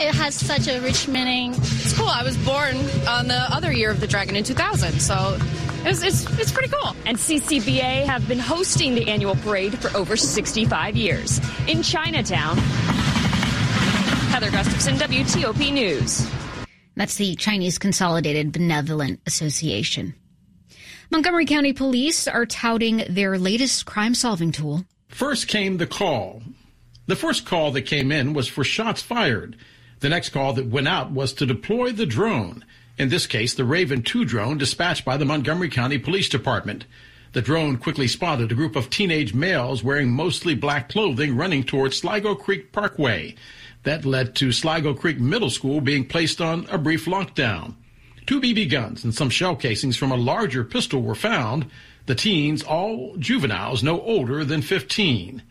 it 0.00 0.14
has 0.14 0.34
such 0.34 0.66
a 0.66 0.80
rich 0.80 1.06
meaning. 1.08 1.52
It's 1.52 1.96
cool. 1.96 2.08
I 2.08 2.22
was 2.22 2.36
born 2.38 2.76
on 3.06 3.28
the 3.28 3.44
other 3.50 3.70
year 3.70 3.90
of 3.90 4.00
the 4.00 4.06
dragon 4.06 4.34
in 4.34 4.44
2000, 4.44 4.98
so 4.98 5.36
it's, 5.84 6.02
it's, 6.02 6.38
it's 6.38 6.50
pretty 6.50 6.68
cool. 6.68 6.96
And 7.04 7.18
CCBA 7.18 8.06
have 8.06 8.26
been 8.26 8.38
hosting 8.38 8.94
the 8.94 9.08
annual 9.10 9.36
parade 9.36 9.78
for 9.78 9.94
over 9.96 10.16
65 10.16 10.96
years. 10.96 11.38
In 11.68 11.82
Chinatown, 11.82 12.56
Heather 14.30 14.50
Gustafson, 14.50 14.94
WTOP 14.96 15.72
News. 15.72 16.26
That's 16.96 17.16
the 17.16 17.34
Chinese 17.36 17.78
Consolidated 17.78 18.52
Benevolent 18.52 19.20
Association. 19.26 20.14
Montgomery 21.10 21.44
County 21.44 21.72
Police 21.72 22.26
are 22.26 22.46
touting 22.46 23.04
their 23.10 23.36
latest 23.36 23.84
crime 23.84 24.14
solving 24.14 24.52
tool. 24.52 24.84
First 25.08 25.48
came 25.48 25.76
the 25.76 25.86
call. 25.86 26.42
The 27.06 27.16
first 27.16 27.44
call 27.44 27.72
that 27.72 27.82
came 27.82 28.12
in 28.12 28.32
was 28.32 28.48
for 28.48 28.64
shots 28.64 29.02
fired. 29.02 29.56
The 30.00 30.08
next 30.08 30.30
call 30.30 30.54
that 30.54 30.66
went 30.66 30.88
out 30.88 31.12
was 31.12 31.34
to 31.34 31.46
deploy 31.46 31.92
the 31.92 32.06
drone. 32.06 32.64
In 32.96 33.10
this 33.10 33.26
case, 33.26 33.54
the 33.54 33.64
Raven 33.64 34.02
2 34.02 34.24
drone 34.24 34.56
dispatched 34.56 35.04
by 35.04 35.18
the 35.18 35.26
Montgomery 35.26 35.68
County 35.68 35.98
Police 35.98 36.28
Department. 36.28 36.86
The 37.32 37.42
drone 37.42 37.76
quickly 37.76 38.08
spotted 38.08 38.50
a 38.50 38.54
group 38.54 38.76
of 38.76 38.90
teenage 38.90 39.34
males 39.34 39.84
wearing 39.84 40.10
mostly 40.10 40.54
black 40.54 40.88
clothing 40.88 41.36
running 41.36 41.64
towards 41.64 41.98
Sligo 41.98 42.34
Creek 42.34 42.72
Parkway. 42.72 43.34
That 43.82 44.04
led 44.04 44.34
to 44.36 44.52
Sligo 44.52 44.94
Creek 44.94 45.20
Middle 45.20 45.50
School 45.50 45.80
being 45.80 46.06
placed 46.06 46.40
on 46.40 46.66
a 46.70 46.78
brief 46.78 47.04
lockdown. 47.04 47.74
Two 48.26 48.40
BB 48.40 48.70
guns 48.70 49.04
and 49.04 49.14
some 49.14 49.30
shell 49.30 49.54
casings 49.54 49.96
from 49.96 50.12
a 50.12 50.16
larger 50.16 50.64
pistol 50.64 51.02
were 51.02 51.14
found. 51.14 51.66
The 52.06 52.14
teens, 52.14 52.62
all 52.62 53.16
juveniles 53.18 53.82
no 53.82 54.00
older 54.00 54.44
than 54.44 54.62
15. 54.62 55.42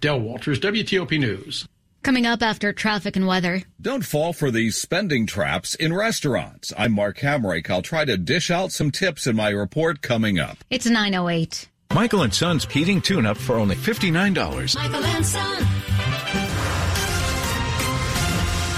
Dell 0.00 0.20
Walters, 0.20 0.60
WTOP 0.60 1.18
News. 1.18 1.65
Coming 2.06 2.24
up 2.24 2.40
after 2.40 2.72
traffic 2.72 3.16
and 3.16 3.26
weather. 3.26 3.64
Don't 3.82 4.04
fall 4.06 4.32
for 4.32 4.52
these 4.52 4.76
spending 4.76 5.26
traps 5.26 5.74
in 5.74 5.92
restaurants. 5.92 6.72
I'm 6.78 6.92
Mark 6.92 7.18
Hamrick. 7.18 7.68
I'll 7.68 7.82
try 7.82 8.04
to 8.04 8.16
dish 8.16 8.48
out 8.48 8.70
some 8.70 8.92
tips 8.92 9.26
in 9.26 9.34
my 9.34 9.48
report 9.48 10.02
coming 10.02 10.38
up. 10.38 10.56
It's 10.70 10.86
908. 10.86 11.68
Michael 11.92 12.22
and 12.22 12.32
Son's 12.32 12.64
heating 12.66 13.00
tune-up 13.00 13.36
for 13.36 13.56
only 13.56 13.74
$59. 13.74 14.76
Michael 14.76 15.04
and 15.04 15.26
Son. 15.26 15.56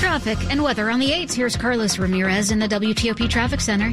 Traffic 0.01 0.39
and 0.51 0.63
weather 0.63 0.89
on 0.89 0.99
the 0.99 1.11
8s. 1.11 1.35
Here's 1.35 1.55
Carlos 1.55 1.99
Ramirez 1.99 2.51
in 2.51 2.59
the 2.59 2.67
WTOP 2.67 3.29
Traffic 3.29 3.61
Center. 3.61 3.93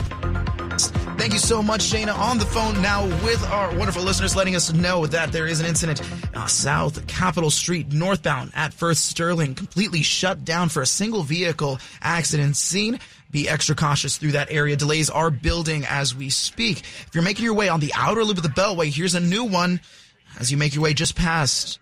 Thank 1.25 1.33
you 1.33 1.39
so 1.39 1.63
much, 1.63 1.81
Shayna. 1.81 2.15
On 2.15 2.37
the 2.37 2.45
phone 2.45 2.79
now 2.83 3.03
with 3.25 3.43
our 3.45 3.75
wonderful 3.75 4.03
listeners, 4.03 4.35
letting 4.35 4.55
us 4.55 4.71
know 4.71 5.07
that 5.07 5.31
there 5.31 5.47
is 5.47 5.59
an 5.59 5.65
incident 5.65 5.99
uh, 6.35 6.45
south 6.45 7.07
Capitol 7.07 7.49
Street, 7.49 7.91
northbound 7.91 8.51
at 8.53 8.75
First 8.75 9.07
Sterling, 9.07 9.55
completely 9.55 10.03
shut 10.03 10.45
down 10.45 10.69
for 10.69 10.83
a 10.83 10.85
single 10.85 11.23
vehicle 11.23 11.79
accident 11.99 12.55
scene. 12.57 12.99
Be 13.31 13.49
extra 13.49 13.73
cautious 13.73 14.19
through 14.19 14.33
that 14.33 14.51
area. 14.51 14.75
Delays 14.75 15.09
are 15.09 15.31
building 15.31 15.83
as 15.89 16.13
we 16.13 16.29
speak. 16.29 16.81
If 16.81 17.09
you're 17.15 17.23
making 17.23 17.43
your 17.43 17.55
way 17.55 17.69
on 17.69 17.79
the 17.79 17.91
outer 17.95 18.23
loop 18.23 18.37
of 18.37 18.43
the 18.43 18.49
Beltway, 18.49 18.95
here's 18.95 19.15
a 19.15 19.19
new 19.19 19.45
one 19.45 19.81
as 20.39 20.51
you 20.51 20.57
make 20.57 20.75
your 20.75 20.83
way 20.83 20.93
just 20.93 21.15
past 21.15 21.79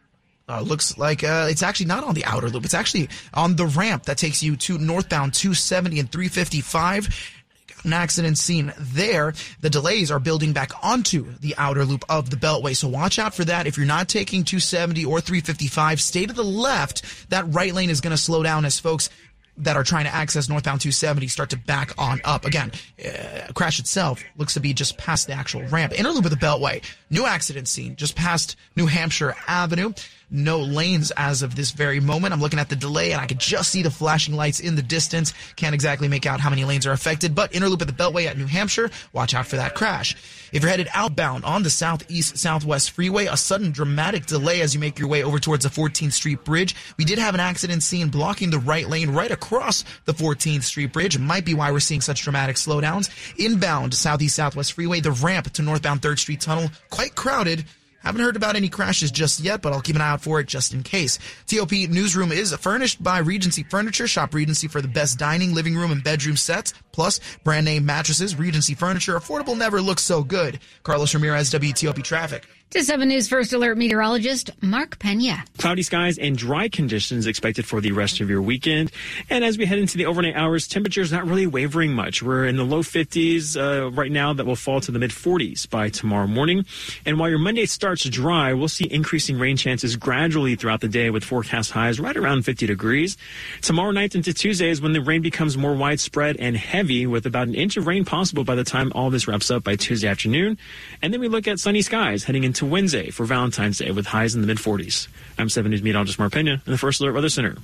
uh, 0.48 0.62
looks 0.62 0.98
like 0.98 1.24
uh, 1.24 1.48
it's 1.50 1.64
actually 1.64 1.86
not 1.86 2.04
on 2.04 2.14
the 2.16 2.26
outer 2.26 2.50
loop. 2.50 2.66
It's 2.66 2.74
actually 2.74 3.10
on 3.34 3.56
the 3.56 3.66
ramp 3.66 4.04
that 4.04 4.18
takes 4.18 4.44
you 4.44 4.56
to 4.58 4.78
northbound 4.78 5.34
270 5.34 6.00
and 6.00 6.12
355 6.12 7.43
an 7.84 7.94
accident 7.94 8.38
scene 8.38 8.74
there. 8.78 9.34
The 9.62 9.70
delays 9.70 10.12
are 10.12 10.20
building 10.20 10.54
back 10.54 10.72
onto 10.84 11.32
the 11.40 11.56
outer 11.58 11.86
loop 11.86 12.06
of 12.10 12.30
the 12.30 12.36
Beltway. 12.36 12.76
So 12.76 12.88
watch 12.88 13.20
out 13.20 13.34
for 13.34 13.46
that. 13.46 13.68
If 13.68 13.78
you're 13.78 13.86
not 13.86 14.10
taking 14.10 14.44
270 14.44 15.06
or 15.06 15.22
355, 15.22 16.02
stay 16.02 16.26
to 16.26 16.34
the 16.34 16.44
left. 16.44 17.30
That 17.30 17.46
right 17.54 17.74
lane 17.74 17.90
is 17.90 18.02
going 18.02 18.12
to 18.12 18.18
slow 18.18 18.44
down 18.44 18.66
as 18.66 18.80
folks 18.80 19.10
that 19.58 19.78
are 19.78 19.84
trying 19.84 20.06
to 20.06 20.14
access 20.14 20.50
northbound 20.50 20.82
270 20.82 21.28
start 21.28 21.52
to 21.52 21.58
back 21.58 21.94
on 21.98 22.20
up. 22.24 22.46
Again, 22.46 22.72
uh, 23.06 23.52
crash 23.54 23.80
itself 23.80 24.24
looks 24.38 24.56
to 24.56 24.60
be 24.60 24.74
just 24.74 24.98
past 24.98 25.28
the 25.28 25.34
actual 25.34 25.64
ramp. 25.64 25.98
Inner 25.98 26.10
loop 26.10 26.26
of 26.26 26.32
the 26.32 26.38
Beltway, 26.38 26.84
new 27.10 27.26
accident 27.26 27.68
scene 27.68 27.96
just 27.96 28.16
past 28.16 28.56
New 28.76 28.88
Hampshire 28.88 29.36
Avenue 29.48 29.94
no 30.34 30.60
lanes 30.60 31.12
as 31.16 31.44
of 31.44 31.56
this 31.56 31.72
very 31.72 32.00
moment. 32.00 32.34
I'm 32.34 32.42
looking 32.42 32.60
at 32.60 32.70
the 32.70 32.76
delay 32.76 33.12
and 33.12 33.22
I 33.22 33.28
can 33.28 33.38
just 33.38 33.72
see 33.72 33.84
the 33.84 33.92
flashing 33.92 34.36
lights 34.36 34.60
in 34.60 34.76
the 34.76 34.82
distance. 34.82 35.34
Can't 35.56 35.76
exactly 35.76 36.08
make 36.08 36.26
out 36.26 36.40
how 36.40 36.50
many 36.50 36.66
lanes 36.66 36.88
are 36.88 36.92
affected, 36.92 37.36
but 37.36 37.56
inner 37.56 37.70
loop 37.70 37.82
at 37.82 37.88
the 37.88 37.94
Beltway 37.94 38.26
at 38.26 38.38
New 38.38 38.48
Hampshire, 38.48 38.90
watch 39.14 39.34
out 39.34 39.48
for 39.48 39.58
that 39.58 39.76
crash. 39.76 40.16
If 40.52 40.62
you're 40.62 40.70
headed 40.70 40.90
outbound 40.94 41.46
on 41.46 41.64
the 41.64 41.70
southeast 41.70 42.38
southwest 42.38 42.92
freeway, 42.92 43.28
a 43.28 43.38
sudden 43.38 43.72
dramatic 43.72 44.26
delay 44.26 44.62
as 44.62 44.74
you 44.74 44.80
make 44.80 45.00
your 45.00 45.08
way 45.08 45.24
over 45.24 45.40
towards 45.40 45.64
the 45.64 45.70
14th 45.70 46.14
Street 46.14 46.44
Bridge. 46.44 46.76
We 46.98 47.06
did 47.06 47.20
have 47.20 47.34
an 47.34 47.40
accident 47.40 47.84
scene 47.84 48.10
blocking 48.10 48.50
the 48.50 48.60
right 48.60 48.88
lane 48.90 49.12
right 49.12 49.32
across 49.32 49.84
the 50.06 50.14
14th 50.14 50.64
Street 50.64 50.94
Bridge. 50.94 51.18
Might 51.18 51.46
be 51.46 51.54
why 51.54 51.72
we're 51.72 51.80
seeing 51.80 52.02
such 52.02 52.24
dramatic 52.24 52.56
slowdowns. 52.56 53.10
Inbound 53.38 53.94
southeast 53.94 54.36
southwest 54.36 54.74
freeway, 54.74 55.00
the 55.00 55.12
ramp 55.12 55.52
to 55.54 55.62
northbound 55.62 56.02
3rd 56.02 56.20
Street 56.20 56.42
Tunnel, 56.42 56.70
quite 56.90 57.16
crowded. 57.16 57.66
Haven't 58.04 58.22
heard 58.22 58.36
about 58.36 58.56
any 58.56 58.68
crashes 58.68 59.12
just 59.12 59.40
yet, 59.40 59.62
but 59.62 59.72
I'll 59.72 59.82
keep 59.82 59.96
an 59.96 60.02
eye 60.02 60.10
out 60.10 60.22
for 60.22 60.40
it 60.40 60.48
just 60.48 60.74
in 60.74 60.84
case. 60.84 61.20
TOP 61.48 61.72
Newsroom 61.72 62.32
is 62.32 62.54
furnished 62.56 63.02
by 63.02 63.20
Regency 63.20 63.64
Furniture. 63.64 64.08
Shop 64.08 64.34
Regency 64.34 64.68
for 64.68 64.82
the 64.82 64.88
best 64.88 65.18
dining, 65.18 65.54
living 65.54 65.76
room, 65.76 65.92
and 65.92 66.04
bedroom 66.04 66.36
sets, 66.36 66.74
plus 66.92 67.22
brand 67.44 67.66
name 67.66 67.86
mattresses. 67.86 68.36
Regency 68.36 68.76
Furniture. 68.76 69.18
Affordable 69.18 69.58
never 69.58 69.82
looks 69.82 70.04
so 70.04 70.24
good. 70.24 70.60
Carlos 70.84 71.14
Ramirez, 71.14 71.50
WTOP 71.52 72.04
Traffic. 72.04 72.46
To 72.74 72.84
7 72.84 73.08
News 73.08 73.28
First 73.28 73.54
Alert 73.54 73.78
meteorologist 73.78 74.50
Mark 74.64 74.98
Pena. 74.98 75.46
Cloudy 75.60 75.84
skies 75.84 76.18
and 76.18 76.36
dry 76.36 76.70
conditions 76.70 77.28
expected 77.28 77.68
for 77.68 77.80
the 77.80 77.92
rest 77.92 78.20
of 78.20 78.32
your 78.32 78.42
weekend. 78.42 78.92
And 79.30 79.44
as 79.44 79.60
we 79.60 79.68
head 79.68 79.78
into 79.78 79.96
the 79.96 80.08
overnight 80.08 80.36
hours, 80.36 80.68
temperatures 80.68 81.12
not 81.12 81.28
really 81.28 81.46
wavering 81.46 81.94
much. 81.94 82.24
We're 82.24 82.48
in 82.48 82.58
the 82.58 82.64
low 82.64 82.82
50s 82.82 83.56
uh, 83.56 83.92
right 83.92 84.12
now 84.12 84.34
that 84.34 84.48
will 84.48 84.56
fall 84.56 84.82
to 84.82 84.92
the 84.92 84.98
mid 84.98 85.12
40s 85.12 85.70
by 85.70 85.90
tomorrow 85.90 86.26
morning. 86.26 86.66
And 87.06 87.20
while 87.20 87.30
your 87.30 87.38
Monday 87.38 87.68
starts 87.68 88.06
dry, 88.06 88.54
we'll 88.54 88.68
see 88.68 88.86
increasing 88.86 89.38
rain 89.38 89.56
chances 89.56 89.96
gradually 89.96 90.56
throughout 90.56 90.82
the 90.82 90.88
day 90.88 91.12
with 91.12 91.24
forecast 91.24 91.70
highs 91.70 92.00
right 92.00 92.18
around 92.18 92.42
50 92.42 92.66
degrees. 92.66 93.18
Tomorrow 93.62 93.92
night 93.92 94.16
into 94.16 94.34
Tuesday 94.34 94.70
is 94.70 94.82
when 94.82 94.94
the 94.94 95.02
rain 95.02 95.22
becomes 95.22 95.56
more 95.60 95.76
widespread 95.76 96.38
and 96.38 96.58
heavy 96.58 97.06
with 97.06 97.28
about 97.28 97.48
an 97.48 97.54
inch 97.54 97.78
of 97.78 97.86
rain 97.86 98.04
possible 98.04 98.44
by 98.44 98.56
the 98.56 98.64
time 98.64 98.92
all 98.96 99.12
this 99.12 99.28
wraps 99.28 99.52
up 99.52 99.64
by 99.64 99.76
Tuesday 99.76 100.08
afternoon. 100.08 100.58
And 101.04 101.14
then 101.14 101.22
we 101.22 101.28
look 101.28 101.48
at 101.48 101.60
sunny 101.60 101.84
skies 101.84 102.24
heading 102.24 102.44
into 102.44 102.63
Wednesday 102.66 103.10
for 103.10 103.26
Valentine's 103.26 103.78
Day 103.78 103.92
with 103.92 104.06
highs 104.06 104.36
in 104.36 104.42
the 104.42 104.48
mid 104.48 104.58
40s. 104.58 105.08
I'm 105.38 105.50
7 105.50 105.70
News 105.70 105.82
meteorologist 105.84 106.20
Mark 106.20 106.34
Pena 106.34 106.62
in 106.66 106.72
the 106.72 106.78
First 106.78 107.02
Alert 107.02 107.14
Weather 107.14 107.30
Center. 107.30 107.58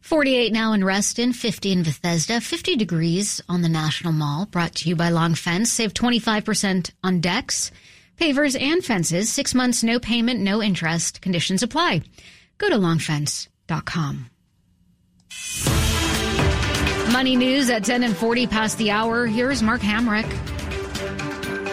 48 0.00 0.52
now 0.52 0.72
in 0.72 0.84
Reston, 0.84 1.32
50 1.32 1.72
in 1.72 1.82
Bethesda, 1.82 2.40
50 2.40 2.76
degrees 2.76 3.40
on 3.48 3.62
the 3.62 3.68
National 3.68 4.12
Mall. 4.12 4.46
Brought 4.46 4.76
to 4.76 4.88
you 4.88 4.94
by 4.94 5.08
Long 5.10 5.34
Fence. 5.34 5.72
Save 5.72 5.94
25% 5.94 6.92
on 7.02 7.20
decks, 7.20 7.72
pavers, 8.16 8.60
and 8.60 8.84
fences. 8.84 9.28
Six 9.28 9.54
months, 9.54 9.82
no 9.82 9.98
payment, 9.98 10.40
no 10.40 10.62
interest. 10.62 11.20
Conditions 11.20 11.62
apply. 11.62 12.02
Go 12.58 12.68
to 12.68 12.76
longfence.com. 12.76 14.30
Money 17.12 17.36
news 17.36 17.70
at 17.70 17.84
10 17.84 18.02
and 18.02 18.16
40 18.16 18.46
past 18.46 18.78
the 18.78 18.90
hour. 18.90 19.26
Here's 19.26 19.62
Mark 19.62 19.80
Hamrick. 19.80 20.55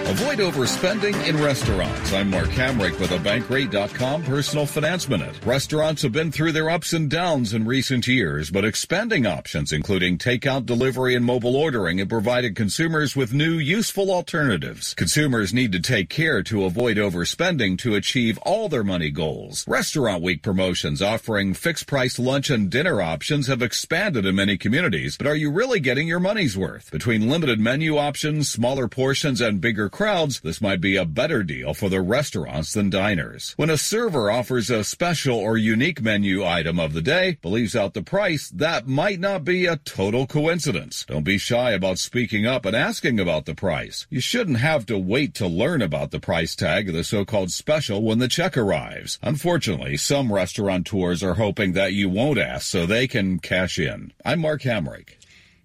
Avoid 0.05 0.39
overspending 0.39 1.27
in 1.27 1.41
restaurants. 1.41 2.11
I'm 2.11 2.29
Mark 2.29 2.49
Hamrick 2.49 2.99
with 2.99 3.11
a 3.11 3.19
Bankrate.com 3.19 4.23
personal 4.23 4.65
finance 4.65 5.07
minute. 5.07 5.33
Restaurants 5.45 6.01
have 6.01 6.11
been 6.11 6.29
through 6.29 6.51
their 6.51 6.69
ups 6.69 6.91
and 6.91 7.09
downs 7.09 7.53
in 7.53 7.65
recent 7.65 8.05
years, 8.05 8.51
but 8.51 8.65
expanding 8.65 9.25
options, 9.25 9.71
including 9.71 10.17
takeout, 10.17 10.65
delivery, 10.65 11.15
and 11.15 11.23
mobile 11.23 11.55
ordering, 11.55 11.99
have 11.99 12.09
provided 12.09 12.53
consumers 12.53 13.15
with 13.15 13.33
new, 13.33 13.53
useful 13.53 14.11
alternatives. 14.11 14.93
Consumers 14.93 15.53
need 15.53 15.71
to 15.71 15.79
take 15.79 16.09
care 16.09 16.43
to 16.43 16.65
avoid 16.65 16.97
overspending 16.97 17.77
to 17.77 17.95
achieve 17.95 18.37
all 18.39 18.67
their 18.67 18.83
money 18.83 19.09
goals. 19.09 19.65
Restaurant 19.69 20.21
Week 20.21 20.43
promotions 20.43 21.01
offering 21.01 21.53
fixed 21.53 21.87
price 21.87 22.19
lunch 22.19 22.49
and 22.49 22.69
dinner 22.69 23.01
options 23.01 23.47
have 23.47 23.61
expanded 23.61 24.25
in 24.25 24.35
many 24.35 24.57
communities, 24.57 25.15
but 25.17 25.27
are 25.27 25.35
you 25.35 25.49
really 25.49 25.79
getting 25.79 26.09
your 26.09 26.19
money's 26.19 26.57
worth? 26.57 26.91
Between 26.91 27.29
limited 27.29 27.61
menu 27.61 27.97
options, 27.97 28.51
smaller 28.51 28.89
portions, 28.89 29.39
and 29.39 29.61
bigger 29.61 29.89
crowds, 29.93 30.39
this 30.39 30.59
might 30.59 30.81
be 30.81 30.97
a 30.97 31.05
better 31.05 31.43
deal 31.43 31.73
for 31.73 31.87
the 31.87 32.01
restaurants 32.01 32.73
than 32.73 32.89
diners. 32.89 33.53
When 33.57 33.69
a 33.69 33.77
server 33.77 34.31
offers 34.31 34.71
a 34.71 34.83
special 34.83 35.37
or 35.37 35.55
unique 35.55 36.01
menu 36.01 36.43
item 36.43 36.79
of 36.79 36.93
the 36.93 37.01
day, 37.01 37.37
believes 37.43 37.75
out 37.75 37.93
the 37.93 38.01
price, 38.01 38.49
that 38.49 38.87
might 38.87 39.19
not 39.19 39.45
be 39.45 39.67
a 39.67 39.77
total 39.77 40.25
coincidence. 40.25 41.05
Don't 41.07 41.23
be 41.23 41.37
shy 41.37 41.71
about 41.71 41.99
speaking 41.99 42.47
up 42.47 42.65
and 42.65 42.75
asking 42.75 43.19
about 43.19 43.45
the 43.45 43.53
price. 43.53 44.07
You 44.09 44.19
shouldn't 44.19 44.57
have 44.57 44.87
to 44.87 44.97
wait 44.97 45.35
to 45.35 45.47
learn 45.47 45.83
about 45.83 46.09
the 46.09 46.19
price 46.19 46.55
tag 46.55 46.89
of 46.89 46.95
the 46.95 47.03
so-called 47.03 47.51
special 47.51 48.01
when 48.01 48.17
the 48.17 48.27
check 48.27 48.57
arrives. 48.57 49.19
Unfortunately, 49.21 49.95
some 49.95 50.33
restaurateurs 50.33 51.21
are 51.21 51.35
hoping 51.35 51.73
that 51.73 51.93
you 51.93 52.09
won't 52.09 52.39
ask 52.39 52.65
so 52.65 52.87
they 52.87 53.07
can 53.07 53.37
cash 53.37 53.77
in. 53.77 54.11
I'm 54.25 54.39
Mark 54.39 54.63
Hamrick. 54.63 55.17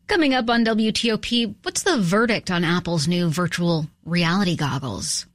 Coming 0.08 0.32
up 0.32 0.48
on 0.48 0.64
WTOP, 0.64 1.54
what's 1.62 1.82
the 1.82 1.98
verdict 2.00 2.50
on 2.50 2.64
Apple's 2.64 3.06
new 3.06 3.28
virtual 3.28 3.86
reality 4.06 4.56
goggles? 4.56 5.26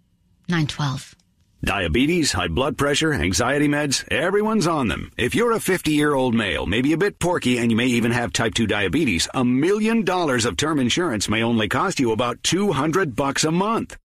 912. 0.49 1.15
Diabetes, 1.63 2.31
high 2.31 2.47
blood 2.47 2.75
pressure, 2.75 3.13
anxiety 3.13 3.67
meds, 3.67 4.03
everyone's 4.11 4.65
on 4.65 4.87
them. 4.87 5.11
If 5.15 5.35
you're 5.35 5.51
a 5.51 5.59
50 5.59 5.91
year 5.91 6.15
old 6.15 6.33
male, 6.33 6.65
maybe 6.65 6.91
a 6.91 6.97
bit 6.97 7.19
porky, 7.19 7.59
and 7.59 7.69
you 7.69 7.77
may 7.77 7.85
even 7.85 8.11
have 8.11 8.33
type 8.33 8.55
2 8.55 8.65
diabetes, 8.65 9.29
a 9.35 9.45
million 9.45 10.03
dollars 10.03 10.43
of 10.43 10.57
term 10.57 10.79
insurance 10.79 11.29
may 11.29 11.43
only 11.43 11.69
cost 11.69 11.99
you 11.99 12.11
about 12.11 12.41
200 12.41 13.15
bucks 13.15 13.43
a 13.43 13.51
month. 13.51 13.95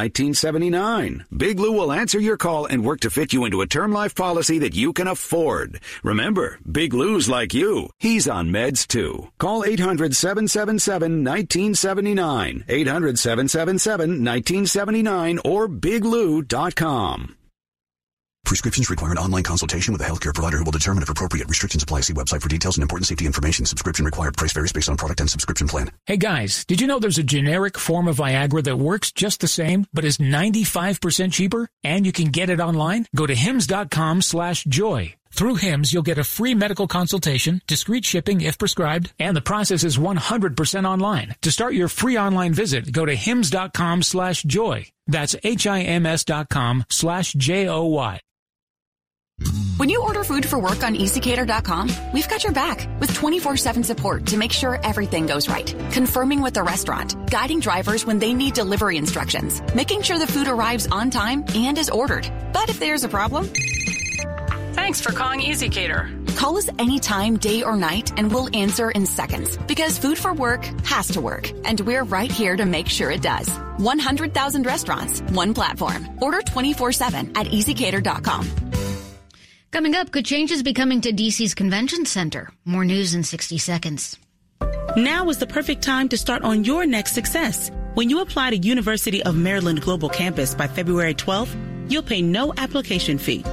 1979. 0.00 1.26
Big 1.36 1.60
Lou 1.60 1.72
will 1.72 1.92
answer 1.92 2.18
your 2.18 2.36
call 2.36 2.64
and 2.66 2.84
work 2.84 3.00
to 3.00 3.10
fit 3.10 3.32
you 3.32 3.44
into 3.44 3.60
a 3.60 3.66
term 3.66 3.92
life 3.92 4.14
policy 4.14 4.58
that 4.60 4.74
you 4.74 4.92
can 4.92 5.06
afford. 5.06 5.80
Remember, 6.02 6.58
Big 6.70 6.94
Lou's 6.94 7.28
like 7.28 7.52
you. 7.52 7.90
He's 7.98 8.26
on 8.28 8.48
meds 8.48 8.86
too. 8.86 9.28
Call 9.38 9.64
800 9.64 10.16
777 10.16 11.24
1979. 11.24 12.64
800 12.68 13.18
777 13.18 14.10
1979 14.24 15.38
or 15.44 15.68
biglou.com. 15.68 17.36
Prescriptions 18.50 18.90
require 18.90 19.12
an 19.12 19.18
online 19.18 19.44
consultation 19.44 19.92
with 19.92 20.02
a 20.02 20.04
healthcare 20.04 20.34
provider 20.34 20.58
who 20.58 20.64
will 20.64 20.72
determine 20.72 21.04
if 21.04 21.08
appropriate. 21.08 21.46
Restrictions 21.46 21.84
apply. 21.84 22.00
See 22.00 22.14
website 22.14 22.42
for 22.42 22.48
details 22.48 22.76
and 22.78 22.82
important 22.82 23.06
safety 23.06 23.24
information. 23.24 23.64
Subscription 23.64 24.04
required. 24.04 24.36
Price 24.36 24.52
varies 24.52 24.72
based 24.72 24.88
on 24.88 24.96
product 24.96 25.20
and 25.20 25.30
subscription 25.30 25.68
plan. 25.68 25.92
Hey 26.04 26.16
guys, 26.16 26.64
did 26.64 26.80
you 26.80 26.88
know 26.88 26.98
there's 26.98 27.16
a 27.16 27.22
generic 27.22 27.78
form 27.78 28.08
of 28.08 28.16
Viagra 28.16 28.64
that 28.64 28.76
works 28.76 29.12
just 29.12 29.38
the 29.38 29.46
same, 29.46 29.86
but 29.92 30.04
is 30.04 30.18
95% 30.18 31.32
cheaper? 31.32 31.68
And 31.84 32.04
you 32.04 32.10
can 32.10 32.32
get 32.32 32.50
it 32.50 32.58
online? 32.58 33.06
Go 33.14 33.24
to 33.24 33.36
hims.com 33.36 34.20
slash 34.20 34.64
joy. 34.64 35.14
Through 35.32 35.54
HIMS, 35.54 35.92
you'll 35.92 36.02
get 36.02 36.18
a 36.18 36.24
free 36.24 36.56
medical 36.56 36.88
consultation, 36.88 37.62
discreet 37.68 38.04
shipping 38.04 38.40
if 38.40 38.58
prescribed, 38.58 39.12
and 39.20 39.36
the 39.36 39.40
process 39.40 39.84
is 39.84 39.96
100% 39.96 40.88
online. 40.88 41.36
To 41.42 41.52
start 41.52 41.74
your 41.74 41.86
free 41.86 42.18
online 42.18 42.52
visit, 42.52 42.90
go 42.90 43.06
to 43.06 43.14
hims.com 43.14 44.02
slash 44.02 44.42
joy. 44.42 44.86
That's 45.06 45.36
H-I-M-S 45.44 46.24
dot 46.24 46.48
com 46.48 46.84
slash 46.88 47.32
J-O-Y. 47.34 48.20
When 49.80 49.88
you 49.88 50.02
order 50.02 50.24
food 50.24 50.44
for 50.44 50.58
work 50.58 50.82
on 50.82 50.94
ezCater.com, 50.94 51.90
we've 52.12 52.28
got 52.28 52.44
your 52.44 52.52
back 52.52 52.86
with 53.00 53.12
24-7 53.12 53.82
support 53.82 54.26
to 54.26 54.36
make 54.36 54.52
sure 54.52 54.78
everything 54.84 55.24
goes 55.24 55.48
right. 55.48 55.74
Confirming 55.90 56.42
with 56.42 56.52
the 56.52 56.62
restaurant, 56.62 57.30
guiding 57.30 57.60
drivers 57.60 58.04
when 58.04 58.18
they 58.18 58.34
need 58.34 58.52
delivery 58.52 58.98
instructions, 58.98 59.62
making 59.74 60.02
sure 60.02 60.18
the 60.18 60.26
food 60.26 60.48
arrives 60.48 60.86
on 60.88 61.08
time 61.08 61.46
and 61.54 61.78
is 61.78 61.88
ordered. 61.88 62.30
But 62.52 62.68
if 62.68 62.78
there's 62.78 63.04
a 63.04 63.08
problem... 63.08 63.48
Thanks 64.74 65.00
for 65.00 65.12
calling 65.12 65.40
ezCater. 65.40 66.36
Call 66.36 66.58
us 66.58 66.68
anytime, 66.78 67.36
day 67.38 67.62
or 67.62 67.76
night, 67.76 68.12
and 68.18 68.30
we'll 68.30 68.54
answer 68.54 68.90
in 68.90 69.06
seconds. 69.06 69.56
Because 69.66 69.98
food 69.98 70.18
for 70.18 70.34
work 70.34 70.64
has 70.84 71.08
to 71.08 71.20
work, 71.20 71.50
and 71.64 71.80
we're 71.80 72.04
right 72.04 72.30
here 72.30 72.56
to 72.56 72.66
make 72.66 72.88
sure 72.88 73.10
it 73.10 73.22
does. 73.22 73.48
100,000 73.78 74.66
restaurants, 74.66 75.22
one 75.32 75.54
platform. 75.54 76.08
Order 76.20 76.40
24-7 76.42 77.36
at 77.36 77.46
ezCater.com. 77.46 78.70
Coming 79.72 79.94
up, 79.94 80.10
could 80.10 80.24
changes 80.24 80.64
be 80.64 80.74
coming 80.74 81.00
to 81.02 81.12
DC's 81.12 81.54
convention 81.54 82.04
center? 82.04 82.50
More 82.64 82.84
news 82.84 83.14
in 83.14 83.22
60 83.22 83.56
seconds. 83.58 84.18
Now 84.96 85.28
is 85.28 85.38
the 85.38 85.46
perfect 85.46 85.82
time 85.82 86.08
to 86.08 86.18
start 86.18 86.42
on 86.42 86.64
your 86.64 86.84
next 86.86 87.12
success. 87.12 87.70
When 87.94 88.10
you 88.10 88.20
apply 88.20 88.50
to 88.50 88.56
University 88.56 89.22
of 89.22 89.36
Maryland 89.36 89.80
Global 89.80 90.08
Campus 90.08 90.56
by 90.56 90.66
February 90.66 91.14
12th, 91.14 91.54
you'll 91.88 92.02
pay 92.02 92.20
no 92.20 92.52
application 92.56 93.16
fee. 93.16 93.44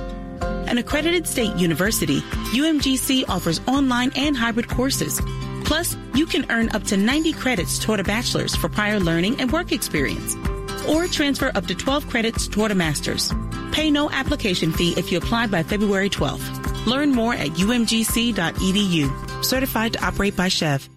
An 0.42 0.80
accredited 0.80 1.28
state 1.28 1.56
university, 1.56 2.22
UMGC 2.52 3.26
offers 3.30 3.62
online 3.68 4.12
and 4.16 4.36
hybrid 4.36 4.68
courses. 4.68 5.22
Plus, 5.66 5.96
you 6.16 6.26
can 6.26 6.50
earn 6.50 6.70
up 6.70 6.84
to 6.86 6.98
90 6.98 7.34
credits 7.34 7.78
toward 7.78 8.00
a 8.00 8.04
bachelor's 8.04 8.56
for 8.56 8.70
prior 8.70 9.00
learning 9.00 9.40
and 9.40 9.52
work 9.52 9.72
experience. 9.72 10.36
Or 10.90 11.06
transfer 11.06 11.52
up 11.54 11.68
to 11.68 11.76
12 11.76 12.08
credits 12.10 12.48
toward 12.48 12.72
a 12.72 12.76
master's. 12.76 13.32
Pay 13.72 13.92
no 13.92 14.10
application 14.10 14.72
fee 14.72 14.94
if 14.98 15.12
you 15.12 15.18
apply 15.18 15.48
by 15.48 15.64
February 15.64 16.10
12th. 16.10 16.86
Learn 16.86 17.12
more 17.12 17.34
at 17.34 17.50
umgc.edu. 17.50 19.44
Certified 19.44 19.94
to 19.94 20.06
operate 20.06 20.36
by 20.36 20.48
SCHEV. 20.48 20.90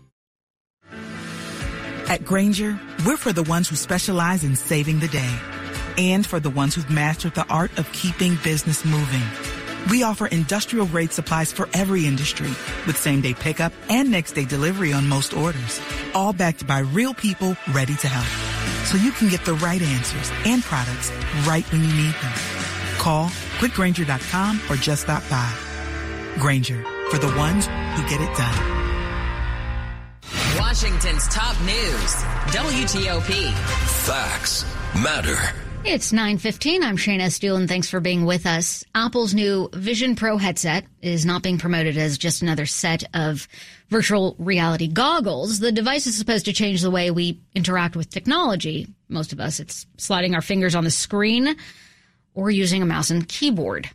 At 2.09 2.25
Grainger, 2.25 2.81
we're 3.07 3.17
for 3.17 3.33
the 3.33 3.45
ones 3.45 3.69
who 3.69 3.77
specialize 3.77 4.43
in 4.43 4.57
saving 4.57 4.99
the 4.99 5.09
day 5.09 5.39
and 5.97 6.27
for 6.27 6.41
the 6.41 6.51
ones 6.51 6.75
who've 6.75 6.91
mastered 6.91 7.35
the 7.35 7.47
art 7.49 7.79
of 7.79 7.93
keeping 7.93 8.37
business 8.43 8.85
moving. 8.85 9.23
We 9.89 10.03
offer 10.03 10.27
industrial 10.27 10.87
grade 10.87 11.13
supplies 11.13 11.53
for 11.53 11.69
every 11.73 12.07
industry 12.07 12.49
with 12.87 12.99
same 12.99 13.21
day 13.21 13.35
pickup 13.35 13.73
and 13.89 14.11
next 14.11 14.33
day 14.33 14.45
delivery 14.45 14.93
on 14.93 15.09
most 15.09 15.33
orders, 15.35 15.81
all 16.15 16.33
backed 16.33 16.67
by 16.67 16.81
real 16.81 17.15
people 17.15 17.57
ready 17.73 17.95
to 17.95 18.09
help. 18.09 18.87
So 18.87 18.99
you 18.99 19.13
can 19.13 19.29
get 19.29 19.45
the 19.45 19.55
right 19.55 19.81
answers 19.81 20.31
and 20.45 20.63
products 20.63 21.11
right 21.47 21.65
when 21.73 21.83
you 21.83 21.95
need 21.95 22.15
them. 22.15 22.50
Call 23.01 23.29
quickgranger.com 23.57 24.61
or 24.69 24.77
just 24.77 25.05
stop 25.05 25.23
by. 25.31 25.51
Grainger 26.39 26.85
for 27.09 27.17
the 27.17 27.35
ones 27.35 27.65
who 27.67 28.03
get 28.11 28.21
it 28.21 28.37
done. 28.37 28.79
Washington's 30.59 31.27
top 31.29 31.59
news, 31.63 32.15
WTOP. 32.53 33.53
Facts 34.05 34.67
matter. 35.03 35.39
It's 35.83 36.13
9:15. 36.13 36.83
I'm 36.83 36.99
Shayna 36.99 37.23
Estulin 37.23 37.61
and 37.61 37.69
thanks 37.71 37.89
for 37.89 38.01
being 38.01 38.27
with 38.27 38.45
us. 38.45 38.85
Apple's 38.95 39.33
new 39.33 39.71
Vision 39.73 40.15
Pro 40.15 40.37
headset 40.37 40.85
is 41.01 41.25
not 41.25 41.43
being 41.43 41.57
promoted 41.57 41.97
as 41.97 42.19
just 42.19 42.43
another 42.43 42.67
set 42.67 43.05
of 43.15 43.49
virtual 43.89 44.37
reality 44.39 44.89
goggles. 44.89 45.59
The 45.59 45.73
device 45.73 46.07
is 46.07 46.19
supposed 46.19 46.45
to 46.45 46.53
change 46.53 46.83
the 46.83 46.91
way 46.91 47.11
we 47.11 47.41
interact 47.55 47.97
with 47.97 48.11
technology. 48.11 48.89
Most 49.09 49.33
of 49.33 49.41
us 49.41 49.59
it's 49.59 49.87
sliding 49.97 50.35
our 50.35 50.43
fingers 50.43 50.75
on 50.75 50.85
the 50.85 50.91
screen 50.91 51.57
or 52.41 52.51
using 52.51 52.83
a 52.83 52.87
mouse 52.87 53.11
and 53.11 53.29
keyboard. 53.29 53.91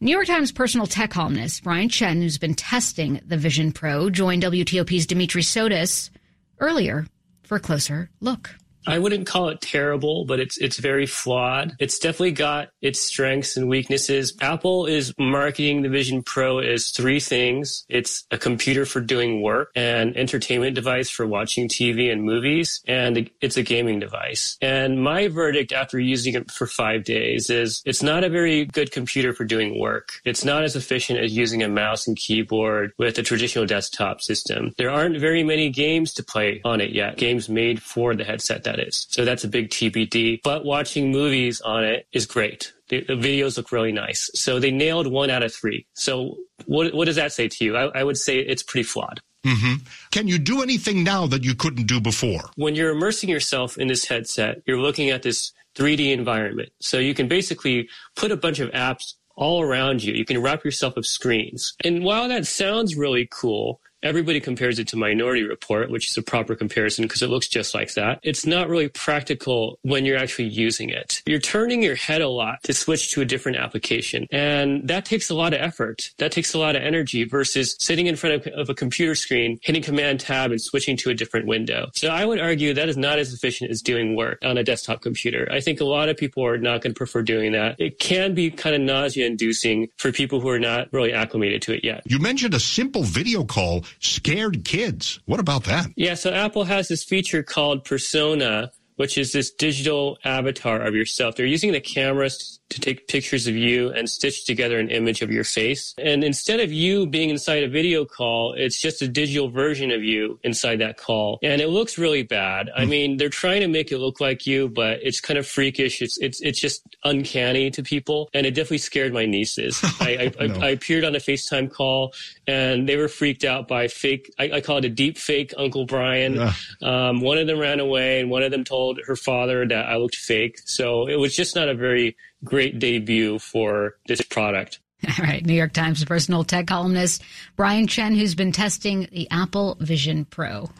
New 0.00 0.10
York 0.10 0.26
Times 0.26 0.50
personal 0.50 0.88
tech 0.88 1.10
columnist 1.10 1.62
Brian 1.62 1.88
Chen, 1.88 2.20
who's 2.20 2.38
been 2.38 2.54
testing 2.54 3.20
the 3.24 3.36
Vision 3.36 3.70
Pro, 3.70 4.10
joined 4.10 4.42
WTOP's 4.42 5.06
Dimitri 5.06 5.42
Sotis 5.42 6.10
earlier 6.58 7.06
for 7.44 7.56
a 7.56 7.60
closer 7.60 8.10
look. 8.20 8.50
I 8.86 8.98
wouldn't 8.98 9.26
call 9.26 9.48
it 9.48 9.60
terrible, 9.60 10.24
but 10.24 10.40
it's 10.40 10.58
it's 10.58 10.78
very 10.78 11.06
flawed. 11.06 11.74
It's 11.78 11.98
definitely 11.98 12.32
got 12.32 12.70
its 12.80 13.00
strengths 13.00 13.56
and 13.56 13.68
weaknesses. 13.68 14.36
Apple 14.40 14.86
is 14.86 15.12
marketing 15.18 15.82
the 15.82 15.88
Vision 15.88 16.22
Pro 16.22 16.58
as 16.58 16.90
three 16.90 17.20
things. 17.20 17.84
It's 17.88 18.24
a 18.30 18.38
computer 18.38 18.84
for 18.84 19.00
doing 19.00 19.42
work, 19.42 19.70
an 19.74 20.16
entertainment 20.16 20.74
device 20.74 21.08
for 21.10 21.26
watching 21.26 21.68
TV 21.68 22.12
and 22.12 22.22
movies, 22.22 22.82
and 22.86 23.30
it's 23.40 23.56
a 23.56 23.62
gaming 23.62 24.00
device. 24.00 24.56
And 24.60 25.02
my 25.02 25.28
verdict 25.28 25.72
after 25.72 25.98
using 25.98 26.34
it 26.34 26.50
for 26.50 26.66
5 26.66 27.04
days 27.04 27.50
is 27.50 27.82
it's 27.84 28.02
not 28.02 28.24
a 28.24 28.28
very 28.28 28.66
good 28.66 28.92
computer 28.92 29.32
for 29.32 29.44
doing 29.44 29.78
work. 29.78 30.20
It's 30.24 30.44
not 30.44 30.64
as 30.64 30.76
efficient 30.76 31.18
as 31.20 31.36
using 31.36 31.62
a 31.62 31.68
mouse 31.68 32.06
and 32.06 32.16
keyboard 32.16 32.92
with 32.98 33.18
a 33.18 33.22
traditional 33.22 33.66
desktop 33.66 34.20
system. 34.20 34.72
There 34.76 34.90
aren't 34.90 35.18
very 35.18 35.42
many 35.42 35.70
games 35.70 36.12
to 36.14 36.22
play 36.22 36.60
on 36.64 36.80
it 36.80 36.90
yet. 36.92 37.16
Games 37.16 37.48
made 37.48 37.82
for 37.82 38.14
the 38.14 38.24
headset 38.24 38.64
that 38.64 38.73
is. 38.78 39.06
So 39.10 39.24
that's 39.24 39.44
a 39.44 39.48
big 39.48 39.70
TBD. 39.70 40.40
But 40.42 40.64
watching 40.64 41.10
movies 41.10 41.60
on 41.60 41.84
it 41.84 42.06
is 42.12 42.26
great. 42.26 42.72
The, 42.88 43.02
the, 43.02 43.14
videos 43.14 43.56
look 43.56 43.72
really 43.72 43.92
nice. 43.92 44.30
So 44.34 44.60
they 44.60 44.70
nailed 44.70 45.06
one 45.06 45.30
out 45.30 45.42
of 45.42 45.54
three. 45.54 45.86
So 45.94 46.36
what, 46.66 46.94
what 46.94 47.06
does 47.06 47.16
that 47.16 47.32
say 47.32 47.48
to 47.48 47.64
you? 47.64 47.76
I, 47.76 48.00
I 48.00 48.04
would 48.04 48.18
say 48.18 48.38
it's 48.38 48.62
pretty 48.62 48.84
flawed. 48.84 49.20
Mm-hmm. 49.44 49.84
Can 50.10 50.28
you 50.28 50.38
do 50.38 50.62
anything 50.62 51.04
now 51.04 51.26
that 51.26 51.44
you 51.44 51.54
couldn't 51.54 51.86
do 51.86 52.00
before? 52.00 52.50
When 52.56 52.74
you're 52.74 52.90
immersing 52.90 53.28
yourself 53.28 53.76
in 53.76 53.88
this 53.88 54.06
headset, 54.06 54.62
you're 54.66 54.80
looking 54.80 55.10
at 55.10 55.22
this 55.22 55.52
3D 55.76 56.12
environment. 56.12 56.70
So 56.80 56.98
you 56.98 57.14
can 57.14 57.28
basically 57.28 57.88
put 58.16 58.32
a 58.32 58.36
bunch 58.36 58.60
of 58.60 58.70
apps 58.70 59.14
all 59.36 59.62
around 59.62 60.02
you. 60.02 60.14
You 60.14 60.24
can 60.24 60.40
wrap 60.40 60.64
yourself 60.64 60.96
with 60.96 61.06
screens. 61.06 61.74
And 61.84 62.04
while 62.04 62.28
that 62.28 62.46
sounds 62.46 62.96
really 62.96 63.28
cool, 63.30 63.80
Everybody 64.04 64.38
compares 64.38 64.78
it 64.78 64.86
to 64.88 64.98
Minority 64.98 65.44
Report, 65.44 65.90
which 65.90 66.08
is 66.08 66.16
a 66.18 66.22
proper 66.22 66.54
comparison 66.54 67.06
because 67.06 67.22
it 67.22 67.30
looks 67.30 67.48
just 67.48 67.74
like 67.74 67.94
that. 67.94 68.20
It's 68.22 68.44
not 68.44 68.68
really 68.68 68.88
practical 68.90 69.78
when 69.80 70.04
you're 70.04 70.18
actually 70.18 70.48
using 70.48 70.90
it. 70.90 71.22
You're 71.24 71.38
turning 71.38 71.82
your 71.82 71.94
head 71.94 72.20
a 72.20 72.28
lot 72.28 72.62
to 72.64 72.74
switch 72.74 73.12
to 73.12 73.22
a 73.22 73.24
different 73.24 73.56
application. 73.56 74.26
And 74.30 74.86
that 74.88 75.06
takes 75.06 75.30
a 75.30 75.34
lot 75.34 75.54
of 75.54 75.60
effort. 75.62 76.10
That 76.18 76.32
takes 76.32 76.52
a 76.52 76.58
lot 76.58 76.76
of 76.76 76.82
energy 76.82 77.24
versus 77.24 77.76
sitting 77.80 78.06
in 78.06 78.14
front 78.16 78.46
of, 78.46 78.52
of 78.52 78.68
a 78.68 78.74
computer 78.74 79.14
screen, 79.14 79.58
hitting 79.62 79.82
Command 79.82 80.20
Tab 80.20 80.50
and 80.50 80.60
switching 80.60 80.98
to 80.98 81.08
a 81.08 81.14
different 81.14 81.46
window. 81.46 81.88
So 81.94 82.08
I 82.08 82.26
would 82.26 82.40
argue 82.40 82.74
that 82.74 82.90
is 82.90 82.98
not 82.98 83.18
as 83.18 83.32
efficient 83.32 83.70
as 83.70 83.80
doing 83.80 84.16
work 84.16 84.38
on 84.44 84.58
a 84.58 84.62
desktop 84.62 85.00
computer. 85.00 85.48
I 85.50 85.60
think 85.60 85.80
a 85.80 85.86
lot 85.86 86.10
of 86.10 86.18
people 86.18 86.44
are 86.44 86.58
not 86.58 86.82
going 86.82 86.92
to 86.92 86.98
prefer 86.98 87.22
doing 87.22 87.52
that. 87.52 87.80
It 87.80 88.00
can 88.00 88.34
be 88.34 88.50
kind 88.50 88.76
of 88.76 88.82
nausea 88.82 89.26
inducing 89.26 89.88
for 89.96 90.12
people 90.12 90.40
who 90.40 90.50
are 90.50 90.58
not 90.58 90.92
really 90.92 91.14
acclimated 91.14 91.62
to 91.62 91.74
it 91.74 91.82
yet. 91.82 92.02
You 92.04 92.18
mentioned 92.18 92.52
a 92.52 92.60
simple 92.60 93.02
video 93.02 93.44
call 93.44 93.86
scared 94.00 94.64
kids. 94.64 95.20
What 95.26 95.40
about 95.40 95.64
that? 95.64 95.86
Yeah, 95.96 96.14
so 96.14 96.32
Apple 96.32 96.64
has 96.64 96.88
this 96.88 97.04
feature 97.04 97.42
called 97.42 97.84
Persona, 97.84 98.70
which 98.96 99.18
is 99.18 99.32
this 99.32 99.50
digital 99.52 100.18
avatar 100.24 100.80
of 100.80 100.94
yourself. 100.94 101.36
They're 101.36 101.46
using 101.46 101.72
the 101.72 101.80
cameras 101.80 102.60
to 102.74 102.80
take 102.80 103.06
pictures 103.06 103.46
of 103.46 103.54
you 103.54 103.90
and 103.90 104.08
stitch 104.10 104.44
together 104.44 104.78
an 104.78 104.90
image 104.90 105.22
of 105.22 105.30
your 105.30 105.44
face. 105.44 105.94
And 105.96 106.24
instead 106.24 106.60
of 106.60 106.72
you 106.72 107.06
being 107.06 107.30
inside 107.30 107.62
a 107.62 107.68
video 107.68 108.04
call, 108.04 108.54
it's 108.54 108.80
just 108.80 109.00
a 109.00 109.08
digital 109.08 109.48
version 109.48 109.92
of 109.92 110.02
you 110.02 110.38
inside 110.42 110.80
that 110.80 110.96
call. 110.96 111.38
And 111.42 111.60
it 111.60 111.68
looks 111.68 111.98
really 111.98 112.24
bad. 112.24 112.70
I 112.76 112.84
hmm. 112.84 112.90
mean, 112.90 113.16
they're 113.16 113.28
trying 113.28 113.60
to 113.60 113.68
make 113.68 113.92
it 113.92 113.98
look 113.98 114.20
like 114.20 114.46
you, 114.46 114.68
but 114.68 114.98
it's 115.02 115.20
kind 115.20 115.38
of 115.38 115.46
freakish. 115.46 116.02
It's, 116.02 116.18
it's, 116.18 116.40
it's 116.42 116.60
just 116.60 116.82
uncanny 117.04 117.70
to 117.70 117.82
people. 117.82 118.28
And 118.34 118.44
it 118.44 118.50
definitely 118.50 118.78
scared 118.78 119.12
my 119.12 119.26
nieces. 119.26 119.80
I, 120.00 120.32
I, 120.40 120.46
no. 120.46 120.54
I, 120.56 120.66
I, 120.66 120.70
appeared 120.70 121.04
on 121.04 121.14
a 121.14 121.18
FaceTime 121.18 121.70
call 121.70 122.12
and 122.48 122.88
they 122.88 122.96
were 122.96 123.08
freaked 123.08 123.44
out 123.44 123.68
by 123.68 123.86
fake, 123.86 124.32
I, 124.38 124.50
I 124.54 124.60
call 124.60 124.78
it 124.78 124.84
a 124.84 124.88
deep 124.88 125.16
fake 125.16 125.54
Uncle 125.56 125.86
Brian. 125.86 126.38
Um, 126.82 127.20
one 127.20 127.38
of 127.38 127.46
them 127.46 127.58
ran 127.60 127.78
away 127.78 128.20
and 128.20 128.30
one 128.30 128.42
of 128.42 128.50
them 128.50 128.64
told 128.64 129.00
her 129.06 129.14
father 129.14 129.66
that 129.66 129.86
I 129.86 129.96
looked 129.96 130.16
fake. 130.16 130.58
So 130.64 131.06
it 131.06 131.16
was 131.16 131.34
just 131.36 131.54
not 131.54 131.68
a 131.68 131.74
very 131.74 132.16
great 132.44 132.78
debut 132.78 133.38
for 133.38 133.96
this 134.06 134.20
product. 134.20 134.80
All 135.08 135.24
right. 135.24 135.44
New 135.44 135.54
York 135.54 135.72
Times 135.72 136.04
personal 136.04 136.44
tech 136.44 136.66
columnist 136.66 137.22
Brian 137.56 137.86
Chen, 137.86 138.14
who's 138.14 138.34
been 138.34 138.52
testing 138.52 139.08
the 139.12 139.28
Apple 139.30 139.76
Vision 139.80 140.24
Pro. 140.24 140.70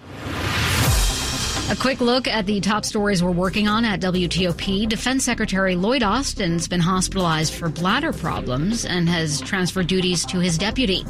A 1.70 1.76
quick 1.76 2.02
look 2.02 2.28
at 2.28 2.44
the 2.44 2.60
top 2.60 2.84
stories 2.84 3.22
we're 3.22 3.30
working 3.30 3.68
on 3.68 3.86
at 3.86 4.00
WTOP. 4.00 4.86
Defense 4.86 5.24
Secretary 5.24 5.76
Lloyd 5.76 6.02
Austin's 6.02 6.68
been 6.68 6.80
hospitalized 6.80 7.54
for 7.54 7.70
bladder 7.70 8.12
problems 8.12 8.84
and 8.84 9.08
has 9.08 9.40
transferred 9.40 9.86
duties 9.86 10.26
to 10.26 10.40
his 10.40 10.58
deputy. 10.58 11.04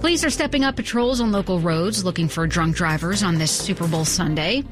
Police 0.00 0.24
are 0.24 0.30
stepping 0.30 0.64
up 0.64 0.76
patrols 0.76 1.20
on 1.20 1.32
local 1.32 1.60
roads 1.60 2.02
looking 2.02 2.28
for 2.28 2.46
drunk 2.46 2.76
drivers 2.76 3.22
on 3.22 3.36
this 3.36 3.50
Super 3.50 3.86
Bowl 3.86 4.06
Sunday. 4.06 4.64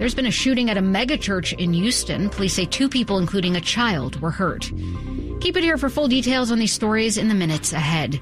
There's 0.00 0.14
been 0.14 0.24
a 0.24 0.30
shooting 0.30 0.70
at 0.70 0.78
a 0.78 0.80
megachurch 0.80 1.58
in 1.58 1.74
Houston. 1.74 2.30
Police 2.30 2.54
say 2.54 2.64
two 2.64 2.88
people, 2.88 3.18
including 3.18 3.56
a 3.56 3.60
child, 3.60 4.18
were 4.22 4.30
hurt. 4.30 4.72
Keep 5.42 5.58
it 5.58 5.62
here 5.62 5.76
for 5.76 5.90
full 5.90 6.08
details 6.08 6.50
on 6.50 6.58
these 6.58 6.72
stories 6.72 7.18
in 7.18 7.28
the 7.28 7.34
minutes 7.34 7.74
ahead. 7.74 8.18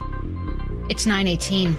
It's 0.89 1.07
918. 1.07 1.77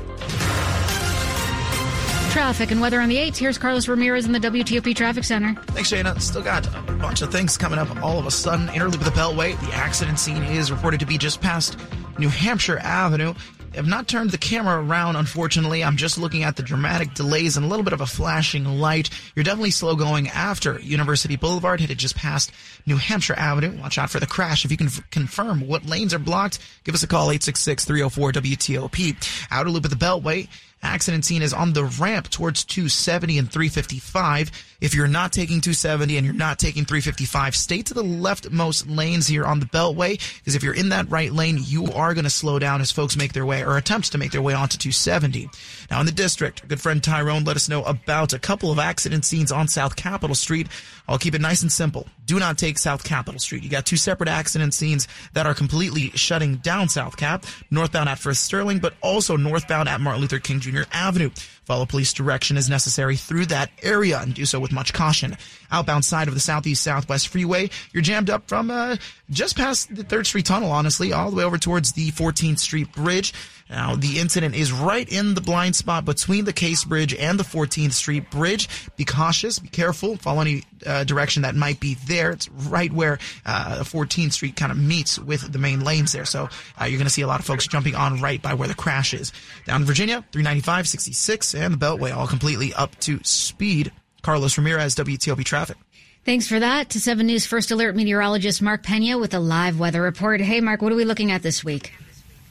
Traffic 2.31 2.71
and 2.71 2.79
weather 2.79 3.01
on 3.01 3.09
the 3.09 3.17
8th. 3.17 3.35
Here's 3.35 3.57
Carlos 3.57 3.89
Ramirez 3.89 4.25
in 4.25 4.31
the 4.31 4.39
WTOP 4.39 4.95
Traffic 4.95 5.25
Center. 5.25 5.53
Thanks, 5.71 5.91
Shayna. 5.91 6.21
Still 6.21 6.43
got 6.43 6.65
a 6.65 6.93
bunch 6.93 7.21
of 7.21 7.29
things 7.29 7.57
coming 7.57 7.77
up 7.77 7.93
all 8.01 8.17
of 8.17 8.25
a 8.25 8.31
sudden. 8.31 8.67
Interloop 8.67 8.95
of 8.95 9.03
the 9.03 9.11
Beltway. 9.11 9.59
The 9.59 9.75
accident 9.75 10.17
scene 10.17 10.43
is 10.43 10.71
reported 10.71 11.01
to 11.01 11.05
be 11.05 11.17
just 11.17 11.41
past 11.41 11.77
New 12.19 12.29
Hampshire 12.29 12.77
Avenue. 12.77 13.33
Have 13.75 13.87
not 13.87 14.07
turned 14.07 14.31
the 14.31 14.37
camera 14.39 14.83
around, 14.83 15.15
unfortunately. 15.15 15.83
I'm 15.83 15.95
just 15.95 16.17
looking 16.17 16.43
at 16.43 16.55
the 16.55 16.63
dramatic 16.63 17.13
delays 17.13 17.55
and 17.55 17.63
a 17.63 17.69
little 17.69 17.83
bit 17.83 17.93
of 17.93 18.01
a 18.01 18.07
flashing 18.07 18.65
light. 18.65 19.11
You're 19.35 19.43
definitely 19.43 19.69
slow 19.71 19.95
going 19.95 20.27
after 20.27 20.79
University 20.79 21.35
Boulevard, 21.35 21.79
headed 21.79 21.99
just 21.99 22.15
past 22.15 22.51
New 22.87 22.97
Hampshire 22.97 23.37
Avenue. 23.37 23.79
Watch 23.79 23.99
out 23.99 24.09
for 24.09 24.19
the 24.19 24.25
crash. 24.25 24.65
If 24.65 24.71
you 24.71 24.77
can 24.77 24.87
f- 24.87 25.07
confirm 25.11 25.67
what 25.67 25.85
lanes 25.85 26.15
are 26.15 26.19
blocked, 26.19 26.57
give 26.83 26.95
us 26.95 27.03
a 27.03 27.07
call, 27.07 27.29
866-304-WTOP. 27.29 29.47
Outer 29.51 29.69
loop 29.69 29.85
of 29.85 29.91
the 29.91 29.95
Beltway. 29.95 30.47
Accident 30.81 31.25
scene 31.25 31.41
is 31.41 31.53
on 31.53 31.73
the 31.73 31.83
ramp 31.83 32.29
towards 32.29 32.63
270 32.65 33.37
and 33.37 33.51
355. 33.51 34.51
If 34.81 34.93
you're 34.93 35.07
not 35.07 35.33
taking 35.33 35.59
270 35.59 36.17
and 36.17 36.25
you're 36.25 36.33
not 36.33 36.57
taking 36.57 36.85
355, 36.85 37.55
stay 37.55 37.81
to 37.81 37.93
the 37.93 38.03
leftmost 38.03 38.95
lanes 38.95 39.27
here 39.27 39.45
on 39.45 39.59
the 39.59 39.65
Beltway, 39.65 40.19
because 40.39 40.55
if 40.55 40.63
you're 40.63 40.73
in 40.73 40.89
that 40.89 41.09
right 41.09 41.31
lane, 41.31 41.57
you 41.61 41.85
are 41.87 42.13
going 42.13 42.23
to 42.23 42.29
slow 42.29 42.59
down 42.59 42.79
as 42.79 42.91
folks 42.91 43.17
make 43.17 43.33
their 43.33 43.45
way 43.45 43.63
or 43.63 43.77
attempt 43.77 44.11
to 44.13 44.17
make 44.17 44.31
their 44.31 44.41
way 44.41 44.53
onto 44.53 44.77
270. 44.77 45.49
Now 45.91 45.99
in 45.99 46.05
the 46.05 46.11
district, 46.11 46.67
good 46.67 46.79
friend 46.79 47.03
Tyrone 47.03 47.43
let 47.43 47.57
us 47.57 47.67
know 47.67 47.83
about 47.83 48.33
a 48.33 48.39
couple 48.39 48.71
of 48.71 48.79
accident 48.79 49.25
scenes 49.25 49.51
on 49.51 49.67
South 49.67 49.95
Capitol 49.95 50.35
Street. 50.35 50.67
I'll 51.07 51.17
keep 51.17 51.35
it 51.35 51.41
nice 51.41 51.61
and 51.61 51.71
simple. 51.71 52.07
Do 52.25 52.39
not 52.39 52.57
take 52.57 52.77
South 52.77 53.03
Capitol 53.03 53.39
Street. 53.39 53.63
You 53.63 53.69
got 53.69 53.85
two 53.85 53.97
separate 53.97 54.29
accident 54.29 54.73
scenes 54.73 55.07
that 55.33 55.45
are 55.45 55.55
completely 55.55 56.11
shutting 56.11 56.57
down 56.57 56.87
South 56.87 57.17
Cap, 57.17 57.45
northbound 57.71 58.07
at 58.07 58.19
First 58.19 58.43
Sterling, 58.43 58.79
but 58.79 58.93
also 59.01 59.35
northbound 59.35 59.89
at 59.89 59.99
Martin 59.99 60.21
Luther 60.21 60.39
King 60.39 60.59
Jr. 60.59 60.83
Avenue. 60.91 61.31
Follow 61.69 61.85
police 61.85 62.13
direction 62.13 62.57
as 62.57 62.67
necessary 62.67 63.15
through 63.15 63.45
that 63.45 63.69
area 63.83 64.19
and 64.19 64.33
do 64.33 64.43
so 64.43 64.59
with 64.59 64.71
much 64.71 64.91
caution. 64.91 65.37
Outbound 65.71 66.03
side 66.03 66.27
of 66.27 66.33
the 66.33 66.39
Southeast 66.39 66.81
Southwest 66.81 67.27
Freeway, 67.27 67.69
you're 67.93 68.01
jammed 68.01 68.31
up 68.31 68.47
from 68.47 68.71
uh, 68.71 68.95
just 69.29 69.55
past 69.55 69.95
the 69.95 70.03
3rd 70.03 70.25
Street 70.25 70.45
Tunnel, 70.47 70.71
honestly, 70.71 71.13
all 71.13 71.29
the 71.29 71.35
way 71.35 71.43
over 71.43 71.59
towards 71.59 71.91
the 71.91 72.09
14th 72.09 72.57
Street 72.57 72.91
Bridge. 72.93 73.35
Now, 73.69 73.95
the 73.95 74.19
incident 74.19 74.55
is 74.55 74.71
right 74.71 75.07
in 75.07 75.35
the 75.35 75.41
blind 75.41 75.75
spot 75.75 76.03
between 76.03 76.45
the 76.45 76.53
Case 76.53 76.83
Bridge 76.83 77.13
and 77.13 77.39
the 77.39 77.43
14th 77.43 77.93
Street 77.93 78.31
Bridge. 78.31 78.67
Be 78.95 79.05
cautious, 79.05 79.59
be 79.59 79.69
careful, 79.69 80.17
follow 80.17 80.41
any 80.41 80.63
uh, 80.85 81.03
direction 81.03 81.43
that 81.43 81.55
might 81.55 81.79
be 81.79 81.93
there. 82.07 82.31
It's 82.31 82.49
right 82.49 82.91
where 82.91 83.19
uh, 83.45 83.83
14th 83.83 84.33
Street 84.33 84.55
kind 84.55 84.71
of 84.71 84.77
meets 84.79 85.19
with 85.19 85.51
the 85.51 85.59
main 85.59 85.81
lanes 85.81 86.11
there. 86.13 86.25
So 86.25 86.49
uh, 86.81 86.85
you're 86.85 86.97
going 86.97 87.03
to 87.03 87.13
see 87.13 87.21
a 87.21 87.27
lot 87.27 87.39
of 87.39 87.45
folks 87.45 87.67
jumping 87.67 87.95
on 87.95 88.19
right 88.21 88.41
by 88.41 88.55
where 88.55 88.67
the 88.67 88.73
crash 88.73 89.13
is. 89.13 89.31
Down 89.65 89.81
in 89.81 89.87
Virginia, 89.87 90.25
395, 90.31 90.87
66, 90.87 91.53
and 91.53 91.73
the 91.73 91.77
Beltway 91.77 92.15
all 92.15 92.27
completely 92.27 92.73
up 92.73 92.97
to 93.01 93.19
speed. 93.23 93.91
Carlos 94.23 94.57
Ramirez, 94.57 94.95
WTOP 94.95 95.45
Traffic. 95.45 95.77
Thanks 96.25 96.47
for 96.47 96.59
that. 96.59 96.89
To 96.91 96.99
7 96.99 97.25
News 97.25 97.45
First 97.45 97.71
Alert 97.71 97.95
meteorologist 97.95 98.61
Mark 98.61 98.83
Pena 98.83 99.17
with 99.17 99.33
a 99.33 99.39
live 99.39 99.79
weather 99.79 100.01
report. 100.01 100.41
Hey, 100.41 100.59
Mark, 100.59 100.81
what 100.81 100.91
are 100.91 100.95
we 100.95 101.05
looking 101.05 101.31
at 101.31 101.41
this 101.43 101.63
week? 101.63 101.93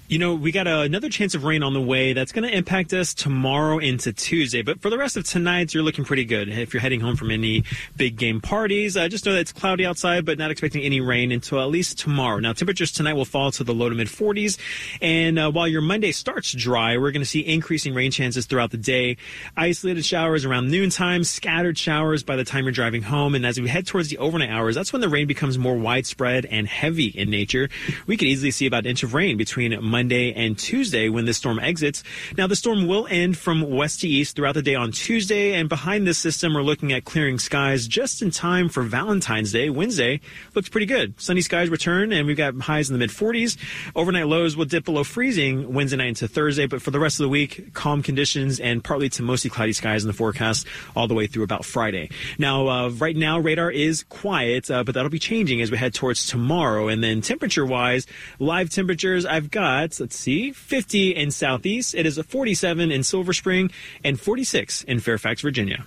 You 0.08 0.18
know, 0.18 0.34
we 0.34 0.52
got 0.52 0.66
a, 0.66 0.80
another 0.80 1.10
chance 1.10 1.34
of 1.34 1.44
rain 1.44 1.62
on 1.62 1.74
the 1.74 1.82
way 1.82 2.14
that's 2.14 2.32
going 2.32 2.48
to 2.48 2.56
impact 2.56 2.94
us 2.94 3.12
tomorrow 3.12 3.76
into 3.76 4.10
Tuesday. 4.10 4.62
But 4.62 4.80
for 4.80 4.88
the 4.88 4.96
rest 4.96 5.18
of 5.18 5.24
tonight, 5.24 5.74
you're 5.74 5.82
looking 5.82 6.06
pretty 6.06 6.24
good. 6.24 6.48
If 6.48 6.72
you're 6.72 6.80
heading 6.80 7.00
home 7.00 7.14
from 7.14 7.30
any 7.30 7.64
big 7.94 8.16
game 8.16 8.40
parties, 8.40 8.96
uh, 8.96 9.08
just 9.08 9.26
know 9.26 9.34
that 9.34 9.40
it's 9.40 9.52
cloudy 9.52 9.84
outside, 9.84 10.24
but 10.24 10.38
not 10.38 10.50
expecting 10.50 10.82
any 10.82 11.02
rain 11.02 11.30
until 11.30 11.60
at 11.60 11.68
least 11.68 11.98
tomorrow. 11.98 12.38
Now, 12.38 12.54
temperatures 12.54 12.90
tonight 12.90 13.12
will 13.12 13.26
fall 13.26 13.50
to 13.50 13.64
the 13.64 13.74
low 13.74 13.90
to 13.90 13.94
mid 13.94 14.06
40s. 14.06 14.56
And 15.02 15.38
uh, 15.38 15.50
while 15.50 15.68
your 15.68 15.82
Monday 15.82 16.12
starts 16.12 16.52
dry, 16.52 16.96
we're 16.96 17.10
going 17.10 17.20
to 17.20 17.28
see 17.28 17.40
increasing 17.40 17.92
rain 17.92 18.10
chances 18.10 18.46
throughout 18.46 18.70
the 18.70 18.78
day. 18.78 19.18
Isolated 19.58 20.06
showers 20.06 20.46
around 20.46 20.70
noontime, 20.70 21.22
scattered 21.22 21.76
showers 21.76 22.22
by 22.22 22.36
the 22.36 22.44
time 22.44 22.64
you're 22.64 22.72
driving 22.72 23.02
home. 23.02 23.34
And 23.34 23.44
as 23.44 23.60
we 23.60 23.68
head 23.68 23.86
towards 23.86 24.08
the 24.08 24.16
overnight 24.16 24.48
hours, 24.48 24.74
that's 24.74 24.90
when 24.90 25.02
the 25.02 25.08
rain 25.10 25.26
becomes 25.26 25.58
more 25.58 25.76
widespread 25.76 26.46
and 26.46 26.66
heavy 26.66 27.08
in 27.08 27.28
nature. 27.28 27.68
We 28.06 28.16
could 28.16 28.28
easily 28.28 28.52
see 28.52 28.64
about 28.64 28.84
an 28.84 28.86
inch 28.92 29.02
of 29.02 29.12
rain 29.12 29.36
between 29.36 29.78
Monday 29.84 29.97
and 29.98 30.58
Tuesday 30.58 31.08
when 31.08 31.24
the 31.24 31.34
storm 31.34 31.58
exits. 31.58 32.02
Now, 32.36 32.46
the 32.46 32.56
storm 32.56 32.86
will 32.86 33.06
end 33.08 33.36
from 33.36 33.68
west 33.70 34.00
to 34.00 34.08
east 34.08 34.36
throughout 34.36 34.54
the 34.54 34.62
day 34.62 34.74
on 34.74 34.92
Tuesday, 34.92 35.54
and 35.54 35.68
behind 35.68 36.06
this 36.06 36.18
system, 36.18 36.54
we're 36.54 36.62
looking 36.62 36.92
at 36.92 37.04
clearing 37.04 37.38
skies 37.38 37.86
just 37.86 38.22
in 38.22 38.30
time 38.30 38.68
for 38.68 38.82
Valentine's 38.82 39.52
Day. 39.52 39.70
Wednesday 39.70 40.20
looks 40.54 40.68
pretty 40.68 40.86
good. 40.86 41.20
Sunny 41.20 41.40
skies 41.40 41.68
return, 41.68 42.12
and 42.12 42.26
we've 42.26 42.36
got 42.36 42.54
highs 42.60 42.88
in 42.90 42.94
the 42.94 42.98
mid 42.98 43.10
40s. 43.10 43.56
Overnight 43.94 44.26
lows 44.26 44.56
will 44.56 44.64
dip 44.64 44.84
below 44.84 45.04
freezing 45.04 45.72
Wednesday 45.72 45.96
night 45.96 46.08
into 46.08 46.28
Thursday, 46.28 46.66
but 46.66 46.82
for 46.82 46.90
the 46.90 47.00
rest 47.00 47.20
of 47.20 47.24
the 47.24 47.28
week, 47.28 47.74
calm 47.74 48.02
conditions 48.02 48.60
and 48.60 48.82
partly 48.82 49.08
to 49.10 49.22
mostly 49.22 49.50
cloudy 49.50 49.72
skies 49.72 50.04
in 50.04 50.08
the 50.08 50.14
forecast 50.14 50.66
all 50.94 51.08
the 51.08 51.14
way 51.14 51.26
through 51.26 51.44
about 51.44 51.64
Friday. 51.64 52.10
Now, 52.38 52.68
uh, 52.68 52.88
right 52.90 53.16
now, 53.16 53.38
radar 53.38 53.70
is 53.70 54.04
quiet, 54.04 54.70
uh, 54.70 54.84
but 54.84 54.94
that'll 54.94 55.10
be 55.10 55.18
changing 55.18 55.60
as 55.60 55.70
we 55.70 55.76
head 55.76 55.94
towards 55.94 56.26
tomorrow. 56.26 56.88
And 56.88 57.02
then 57.02 57.20
temperature 57.20 57.64
wise, 57.64 58.06
live 58.38 58.70
temperatures, 58.70 59.24
I've 59.26 59.50
got, 59.50 59.87
let's 60.00 60.16
see, 60.16 60.52
50 60.52 61.16
in 61.16 61.30
Southeast. 61.30 61.94
It 61.94 62.06
is 62.06 62.18
a 62.18 62.22
47 62.22 62.90
in 62.90 63.02
Silver 63.02 63.32
Spring 63.32 63.70
and 64.04 64.20
46 64.20 64.84
in 64.84 65.00
Fairfax, 65.00 65.40
Virginia. 65.42 65.84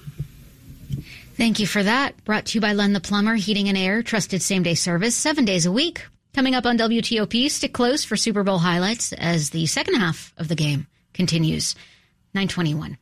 Thank 1.36 1.60
you 1.60 1.68
for 1.68 1.82
that. 1.82 2.24
Brought 2.26 2.46
to 2.48 2.58
you 2.58 2.62
by 2.62 2.74
Len 2.74 2.94
the 2.94 3.00
Plumber, 3.00 3.36
Heating 3.36 3.70
and 3.70 3.78
Air, 3.78 4.04
trusted 4.04 4.42
same 4.42 4.64
day 4.64 4.76
service, 4.76 5.16
seven 5.16 5.46
days 5.46 5.66
a 5.66 5.72
week. 5.72 6.04
Coming 6.34 6.56
up 6.56 6.66
on 6.66 6.78
WTOP, 6.78 7.50
stick 7.50 7.74
close 7.74 8.04
for 8.06 8.16
Super 8.16 8.44
Bowl 8.44 8.60
highlights 8.60 9.12
as 9.14 9.50
the 9.50 9.66
second 9.66 9.96
half 9.96 10.34
of 10.38 10.48
the 10.48 10.56
game 10.56 10.88
continues. 11.14 11.76
921. 12.34 12.98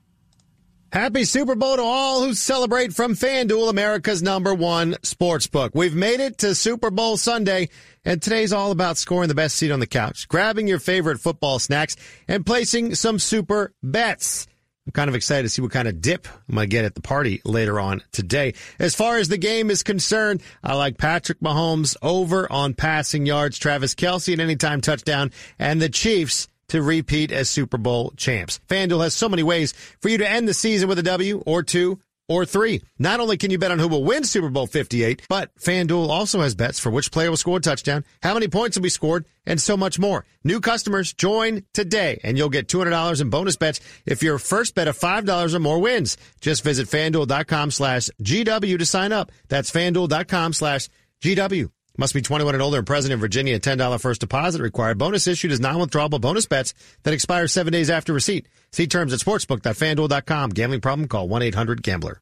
Happy 0.92 1.24
Super 1.24 1.54
Bowl 1.54 1.76
to 1.76 1.84
all 1.84 2.24
who 2.24 2.34
celebrate 2.34 2.94
from 2.94 3.14
FanDuel, 3.14 3.70
America's 3.70 4.24
number 4.24 4.56
one 4.56 4.96
sports 5.04 5.46
book. 5.46 5.74
We've 5.76 5.94
made 5.94 6.20
it 6.20 6.40
to 6.40 6.56
Super 6.56 6.90
Bowl 6.90 7.16
Sunday, 7.16 7.70
and 8.06 8.22
today's 8.22 8.54
all 8.54 8.72
about 8.72 8.98
scoring 8.98 9.28
the 9.28 9.36
best 9.36 9.56
seat 9.56 9.72
on 9.72 9.80
the 9.80 9.88
couch, 9.88 10.28
grabbing 10.28 10.68
your 10.68 10.80
favorite 10.80 11.20
football 11.20 11.60
snacks, 11.60 11.96
and 12.28 12.46
placing 12.46 12.96
some 12.96 13.20
super 13.20 13.74
bets. 13.84 14.48
I'm 14.86 14.94
kind 14.94 15.10
of 15.10 15.16
excited 15.16 15.44
to 15.44 15.50
see 15.50 15.62
what 15.62 15.72
kind 15.72 15.88
of 15.88 16.02
dip 16.02 16.28
I'm 16.48 16.56
going 16.56 16.68
to 16.68 16.72
get 16.72 16.86
at 16.86 16.96
the 16.96 17.02
party 17.02 17.42
later 17.46 17.80
on 17.80 18.02
today. 18.12 18.56
As 18.80 18.96
far 18.96 19.18
as 19.18 19.28
the 19.28 19.38
game 19.38 19.70
is 19.70 19.84
concerned, 19.84 20.42
I 20.64 20.74
like 20.74 20.98
Patrick 20.98 21.42
Mahomes 21.42 21.96
over 22.02 22.52
on 22.52 22.74
passing 22.74 23.28
yards, 23.28 23.60
Travis 23.60 23.94
Kelce 23.94 24.34
an 24.34 24.40
anytime 24.40 24.82
touchdown, 24.82 25.32
and 25.60 25.80
the 25.80 25.90
Chiefs 25.90 26.48
to 26.70 26.82
repeat 26.82 27.32
as 27.32 27.50
Super 27.50 27.78
Bowl 27.78 28.14
champs. 28.18 28.60
FanDuel 28.68 29.04
has 29.04 29.14
so 29.14 29.30
many 29.30 29.44
ways 29.44 29.74
for 30.02 30.10
you 30.10 30.18
to 30.18 30.30
end 30.30 30.48
the 30.48 30.54
season 30.54 30.90
with 30.90 30.98
a 30.98 31.04
W 31.04 31.44
or 31.46 31.62
two 31.62 32.00
or 32.30 32.46
three. 32.46 32.82
Not 32.98 33.20
only 33.20 33.36
can 33.36 33.52
you 33.52 33.58
bet 33.58 33.72
on 33.72 33.80
who 33.80 33.88
will 33.90 34.04
win 34.04 34.24
Super 34.24 34.50
Bowl 34.50 34.68
58, 34.68 35.24
but 35.28 35.54
FanDuel 35.56 36.08
also 36.08 36.42
has 36.42 36.56
bets 36.56 36.80
for 36.80 36.92
which 36.92 37.12
player 37.12 37.30
will 37.30 37.38
score 37.38 37.58
a 37.58 37.62
touchdown, 37.62 38.06
how 38.24 38.34
many 38.34 38.48
points 38.48 38.78
will 38.78 38.84
be 38.84 38.90
scored, 38.90 39.26
and 39.46 39.60
so 39.60 39.76
much 39.76 40.00
more. 40.00 40.26
New 40.44 40.62
customers 40.62 41.12
join 41.12 41.66
today 41.74 42.20
and 42.24 42.38
you'll 42.38 42.50
get 42.50 42.68
$200 42.68 43.20
in 43.20 43.30
bonus 43.30 43.58
bets 43.58 43.82
if 44.06 44.24
your 44.24 44.38
first 44.38 44.76
bet 44.76 44.88
of 44.88 44.98
$5 44.98 45.54
or 45.54 45.60
more 45.60 45.80
wins. 45.80 46.18
Just 46.40 46.64
visit 46.64 46.88
fanduel.com 46.88 47.72
slash 47.72 48.10
GW 48.22 48.78
to 48.78 48.86
sign 48.86 49.12
up. 49.12 49.32
That's 49.50 49.72
fanduel.com 49.72 50.54
slash 50.54 50.88
GW. 51.22 51.70
Must 52.00 52.14
be 52.14 52.22
21 52.22 52.56
and 52.56 52.62
older 52.62 52.78
and 52.78 52.88
present 52.88 53.12
in 53.12 53.20
Virginia. 53.20 53.60
$10 53.60 54.00
first 54.00 54.22
deposit 54.22 54.62
required. 54.62 54.98
Bonus 54.98 55.28
issued 55.28 55.52
as 55.52 55.60
non-withdrawable 55.60 56.22
bonus 56.22 56.46
bets 56.46 56.74
that 57.04 57.14
expire 57.14 57.46
seven 57.46 57.74
days 57.74 57.90
after 57.90 58.14
receipt. 58.14 58.48
See 58.72 58.88
terms 58.88 59.12
at 59.12 59.20
sportsbook.fanduel.com. 59.20 60.52
Gambling 60.52 60.80
problem? 60.80 61.10
Call 61.10 61.28
1-800-GAMBLER. 61.28 62.22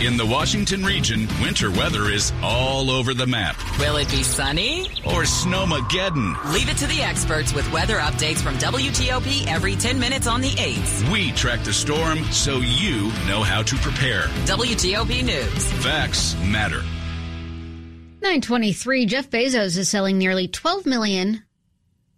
In 0.00 0.16
the 0.16 0.24
Washington 0.24 0.82
region, 0.82 1.28
winter 1.42 1.70
weather 1.70 2.10
is 2.10 2.32
all 2.42 2.90
over 2.90 3.12
the 3.12 3.26
map. 3.26 3.56
Will 3.78 3.96
it 3.96 4.10
be 4.10 4.22
sunny? 4.22 4.86
Or 5.04 5.24
snowmageddon? 5.24 6.52
Leave 6.52 6.70
it 6.70 6.76
to 6.78 6.86
the 6.86 7.02
experts 7.02 7.52
with 7.52 7.70
weather 7.70 7.96
updates 7.96 8.38
from 8.38 8.56
WTOP 8.56 9.46
every 9.46 9.76
10 9.76 9.98
minutes 9.98 10.26
on 10.26 10.40
the 10.40 10.50
8th. 10.50 11.12
We 11.12 11.32
track 11.32 11.64
the 11.64 11.72
storm 11.72 12.24
so 12.32 12.58
you 12.60 13.12
know 13.26 13.42
how 13.42 13.62
to 13.62 13.76
prepare. 13.76 14.22
WTOP 14.46 15.22
News. 15.22 15.72
Facts 15.84 16.34
matter. 16.42 16.82
923 18.22 19.04
Jeff 19.04 19.28
Bezos 19.28 19.76
is 19.76 19.88
selling 19.88 20.16
nearly 20.16 20.48
12 20.48 20.86
million 20.86 21.42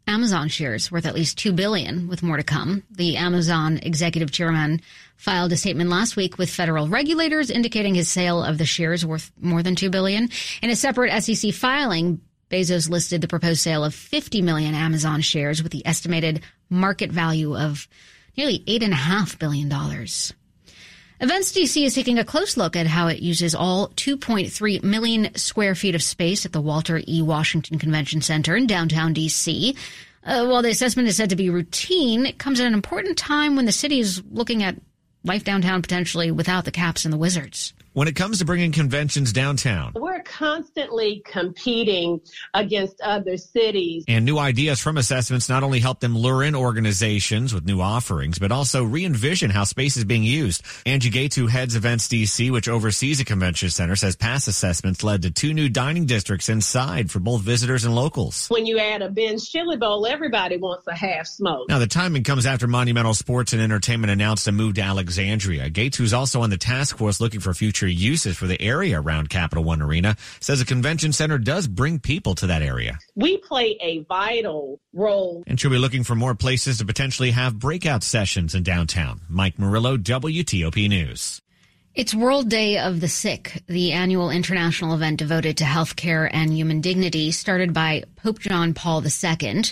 Amazon 0.07 0.49
shares 0.49 0.91
worth 0.91 1.05
at 1.05 1.15
least 1.15 1.37
2 1.39 1.53
billion 1.53 2.07
with 2.07 2.23
more 2.23 2.37
to 2.37 2.43
come. 2.43 2.85
The 2.91 3.17
Amazon 3.17 3.79
executive 3.83 4.31
chairman 4.31 4.81
filed 5.17 5.53
a 5.53 5.57
statement 5.57 5.91
last 5.91 6.17
week 6.17 6.39
with 6.39 6.49
federal 6.49 6.89
regulators 6.89 7.51
indicating 7.51 7.95
his 7.95 8.09
sale 8.09 8.43
of 8.43 8.59
the 8.59 8.65
shares 8.65 9.05
worth 9.05 9.33
more 9.41 9.63
than 9.63 9.75
2 9.75 9.91
billion. 9.91 10.29
In 10.63 10.71
a 10.71 10.77
separate 10.77 11.23
SEC 11.23 11.53
filing, 11.53 12.21
Bezos 12.51 12.89
listed 12.89 13.21
the 13.21 13.29
proposed 13.29 13.61
sale 13.61 13.85
of 13.85 13.95
50 13.95 14.43
million 14.43 14.75
Amazon 14.75 15.21
shares 15.21 15.63
with 15.63 15.73
the 15.73 15.85
estimated 15.85 16.43
market 16.71 17.11
value 17.11 17.57
of 17.57 17.89
nearly 18.37 18.61
$8.5 18.61 19.39
billion. 19.39 19.69
Events 21.19 21.51
DC 21.53 21.83
is 21.83 21.95
taking 21.95 22.19
a 22.19 22.25
close 22.25 22.59
look 22.59 22.77
at 22.77 22.87
how 22.87 23.07
it 23.07 23.21
uses 23.21 23.55
all 23.55 23.89
2.3 23.89 24.83
million 24.83 25.35
square 25.35 25.75
feet 25.75 25.95
of 25.95 26.03
space 26.03 26.45
at 26.45 26.53
the 26.53 26.61
Walter 26.61 27.01
E. 27.09 27.23
Washington 27.23 27.79
Convention 27.79 28.21
Center 28.21 28.55
in 28.55 28.67
downtown 28.67 29.15
DC. 29.15 29.75
Uh, 30.25 30.47
while 30.47 30.61
the 30.61 30.69
assessment 30.69 31.09
is 31.09 31.17
said 31.17 31.31
to 31.31 31.37
be 31.37 31.49
routine, 31.49 32.27
it 32.27 32.37
comes 32.37 32.61
at 32.61 32.67
an 32.67 32.75
important 32.75 33.17
time 33.17 33.57
when 33.57 33.65
the 33.65 33.73
city 33.73 33.99
is 33.99 34.23
looking 34.31 34.63
at 34.63 34.77
life 35.25 35.43
downtown 35.43 35.81
potentially 35.81 36.31
without 36.31 36.67
the 36.67 36.71
Caps 36.71 37.07
and 37.07 37.15
the 37.15 37.19
Wizards. 37.19 37.73
When 37.97 38.09
it 38.09 38.15
comes 38.15 38.41
to 38.41 38.45
bringing 38.45 38.73
conventions 38.73 39.33
downtown, 39.33 39.93
we're 39.95 40.21
constantly 40.21 41.23
competing 41.25 42.21
against 42.53 43.01
other 43.01 43.39
cities. 43.39 44.05
And 44.07 44.27
new 44.27 44.37
ideas 44.37 44.81
from 44.81 44.99
assessments 44.99 45.49
not 45.49 45.63
only 45.63 45.81
help 45.81 46.01
them 46.01 46.15
lure 46.15 46.43
in 46.43 46.55
organizations 46.55 47.55
with 47.55 47.65
new 47.65 47.81
offerings, 47.81 48.39
but 48.39 48.53
also 48.53 48.85
re 48.85 49.07
envision 49.07 49.49
how 49.49 49.65
space 49.65 49.97
is 49.97 50.05
being 50.05 50.25
used. 50.25 50.63
Angie 50.85 51.09
Gates, 51.09 51.37
who 51.37 51.47
heads 51.47 51.75
Events 51.75 52.07
DC, 52.09 52.51
which 52.51 52.69
oversees 52.69 53.19
a 53.21 53.25
convention 53.25 53.71
center, 53.71 53.97
says 53.97 54.15
past 54.15 54.47
assessments 54.47 55.03
led 55.03 55.23
to 55.23 55.31
two 55.31 55.55
new 55.55 55.71
dining 55.71 56.05
districts 56.05 56.51
inside 56.51 57.11
for 57.11 57.21
both 57.21 57.41
visitors 57.41 57.87
and 57.87 57.95
locals. 57.95 58.47
When 58.49 58.67
you 58.67 58.79
add 58.79 59.01
a 59.01 59.09
Ben's 59.09 59.49
Chili 59.49 59.79
Bowl, 59.79 60.07
everybody 60.07 60.59
wants 60.59 60.87
a 60.87 60.95
half 60.95 61.27
smoke. 61.27 61.71
Now, 61.71 61.79
the 61.79 61.87
timing 61.87 62.25
comes 62.25 62.45
after 62.45 62.67
Monumental 62.67 63.15
Sports 63.15 63.55
and 63.55 63.63
Entertainment 63.63 64.11
announced 64.11 64.47
a 64.49 64.53
move 64.53 64.75
to 64.75 64.83
Alexandria. 64.83 65.71
Gates, 65.71 65.97
who's 65.97 66.13
also 66.13 66.43
on 66.43 66.51
the 66.51 66.59
task 66.59 66.99
force 66.99 67.23
looking 67.23 67.41
for 67.41 67.55
future 67.87 68.07
uses 68.07 68.37
for 68.37 68.47
the 68.47 68.61
area 68.61 69.01
around 69.01 69.31
Capital 69.31 69.65
One 69.65 69.83
Arena, 69.83 70.17
says 70.41 70.61
a 70.61 70.65
convention 70.65 71.13
center 71.13 71.39
does 71.39 71.67
bring 71.67 71.99
people 71.99 72.35
to 72.37 72.47
that 72.49 72.63
area. 72.63 72.99
We 73.15 73.39
play 73.39 73.77
a 73.81 74.01
vital 74.05 74.81
role. 74.93 75.45
And 75.47 75.61
she'll 75.61 75.71
be 75.71 75.79
looking 75.79 76.05
for 76.05 76.15
more 76.15 76.35
places 76.35 76.79
to 76.79 76.85
potentially 76.85 77.31
have 77.31 77.59
breakout 77.59 78.03
sessions 78.03 78.55
in 78.55 78.63
downtown. 78.63 79.21
Mike 79.29 79.59
Murillo, 79.59 79.97
WTOP 79.97 80.89
News. 80.89 81.41
It's 81.95 82.15
World 82.15 82.51
Day 82.51 82.79
of 82.79 83.01
the 83.01 83.09
Sick, 83.09 83.63
the 83.69 83.93
annual 83.93 84.31
international 84.31 84.95
event 84.95 85.19
devoted 85.19 85.57
to 85.59 85.65
healthcare 85.65 86.29
and 86.31 86.53
human 86.53 86.83
dignity, 86.83 87.31
started 87.31 87.73
by 87.73 88.05
Pope 88.17 88.39
John 88.41 88.75
Paul 88.75 89.03
II. 89.03 89.63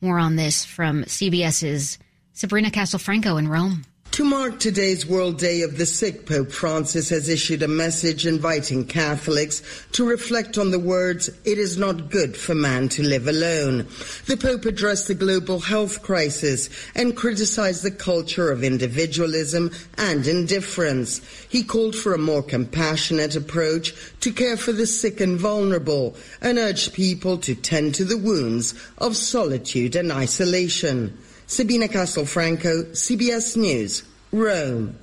More 0.00 0.18
on 0.18 0.36
this 0.36 0.64
from 0.64 1.04
CBS's 1.04 1.98
Sabina 2.32 2.70
Castelfranco 2.70 3.38
in 3.38 3.48
Rome. 3.48 3.84
To 4.12 4.24
mark 4.24 4.58
today's 4.58 5.04
World 5.04 5.38
Day 5.38 5.60
of 5.60 5.76
the 5.76 5.84
Sick, 5.84 6.24
Pope 6.24 6.50
Francis 6.50 7.10
has 7.10 7.28
issued 7.28 7.62
a 7.62 7.68
message 7.68 8.26
inviting 8.26 8.86
Catholics 8.86 9.62
to 9.92 10.08
reflect 10.08 10.56
on 10.56 10.70
the 10.70 10.78
words, 10.78 11.28
It 11.44 11.58
is 11.58 11.76
not 11.76 12.10
good 12.10 12.34
for 12.34 12.54
man 12.54 12.88
to 12.90 13.02
live 13.02 13.28
alone. 13.28 13.86
The 14.24 14.38
Pope 14.38 14.64
addressed 14.64 15.08
the 15.08 15.14
global 15.14 15.60
health 15.60 16.02
crisis 16.02 16.70
and 16.94 17.14
criticized 17.14 17.82
the 17.82 17.90
culture 17.90 18.50
of 18.50 18.64
individualism 18.64 19.70
and 19.98 20.26
indifference. 20.26 21.20
He 21.50 21.62
called 21.62 21.94
for 21.94 22.14
a 22.14 22.18
more 22.18 22.42
compassionate 22.42 23.36
approach 23.36 23.94
to 24.20 24.32
care 24.32 24.56
for 24.56 24.72
the 24.72 24.86
sick 24.86 25.20
and 25.20 25.38
vulnerable 25.38 26.16
and 26.40 26.56
urged 26.56 26.94
people 26.94 27.36
to 27.38 27.54
tend 27.54 27.94
to 27.96 28.04
the 28.06 28.16
wounds 28.16 28.72
of 28.96 29.14
solitude 29.14 29.94
and 29.94 30.10
isolation. 30.10 31.18
Sabina 31.46 31.86
Castelfranco, 31.86 32.90
CBS 32.90 33.56
News, 33.56 34.02
Rome. 34.32 34.96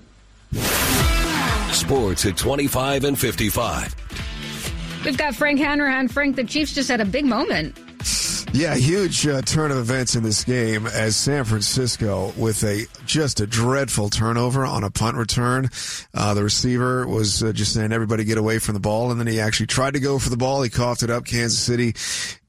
Sports 1.72 2.26
at 2.26 2.38
25 2.38 3.06
and 3.06 3.18
55. 3.18 3.96
We've 5.06 5.18
got 5.18 5.36
Frank 5.36 5.60
Hanrahan. 5.60 6.08
Frank, 6.08 6.36
the 6.36 6.44
Chiefs 6.44 6.74
just 6.74 6.90
had 6.90 7.02
a 7.02 7.06
big 7.06 7.26
moment. 7.26 7.78
Yeah, 8.56 8.76
huge 8.76 9.26
uh, 9.26 9.42
turn 9.42 9.72
of 9.72 9.78
events 9.78 10.16
in 10.16 10.22
this 10.22 10.44
game 10.44 10.86
as 10.86 11.16
San 11.16 11.44
Francisco 11.44 12.32
with 12.38 12.64
a 12.64 12.86
just 13.04 13.40
a 13.40 13.48
dreadful 13.48 14.12
turnover 14.12 14.64
on 14.64 14.84
a 14.84 14.92
punt 14.92 15.18
return. 15.18 15.72
Uh, 16.14 16.36
the 16.36 16.44
receiver 16.44 17.08
was 17.08 17.42
uh, 17.42 17.52
just 17.52 17.74
saying 17.74 17.92
everybody 17.92 18.24
get 18.26 18.38
away 18.38 18.60
from 18.60 18.76
the 18.76 18.80
ball, 18.80 19.10
and 19.10 19.20
then 19.20 19.26
he 19.26 19.40
actually 19.40 19.66
tried 19.66 19.96
to 19.96 20.00
go 20.00 20.20
for 20.20 20.30
the 20.30 20.38
ball. 20.38 20.62
He 20.62 20.70
coughed 20.70 21.02
it 21.02 21.10
up. 21.10 21.26
Kansas 21.26 21.58
City 21.58 21.96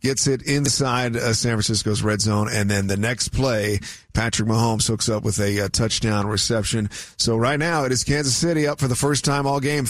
gets 0.03 0.27
it 0.27 0.43
inside 0.43 1.17
uh, 1.17 1.33
San 1.33 1.53
Francisco's 1.53 2.03
red 2.03 2.21
zone, 2.21 2.49
and 2.53 2.71
then 2.71 2.87
the 2.87 2.99
next 2.99 3.31
play, 3.31 3.81
Patrick 4.13 4.47
Mahomes 4.47 4.87
hooks 4.87 5.09
up 5.09 5.25
with 5.25 5.41
a 5.41 5.63
uh, 5.63 5.69
touchdown 5.71 6.27
reception. 6.27 6.91
So 7.17 7.35
right 7.39 7.59
now 7.59 7.85
it 7.85 7.93
is 7.93 8.05
Kansas 8.05 8.37
City 8.37 8.67
up 8.67 8.79
for 8.79 8.89
the 8.89 8.95
first 8.95 9.25
time 9.25 9.47
all 9.47 9.59
game. 9.59 9.83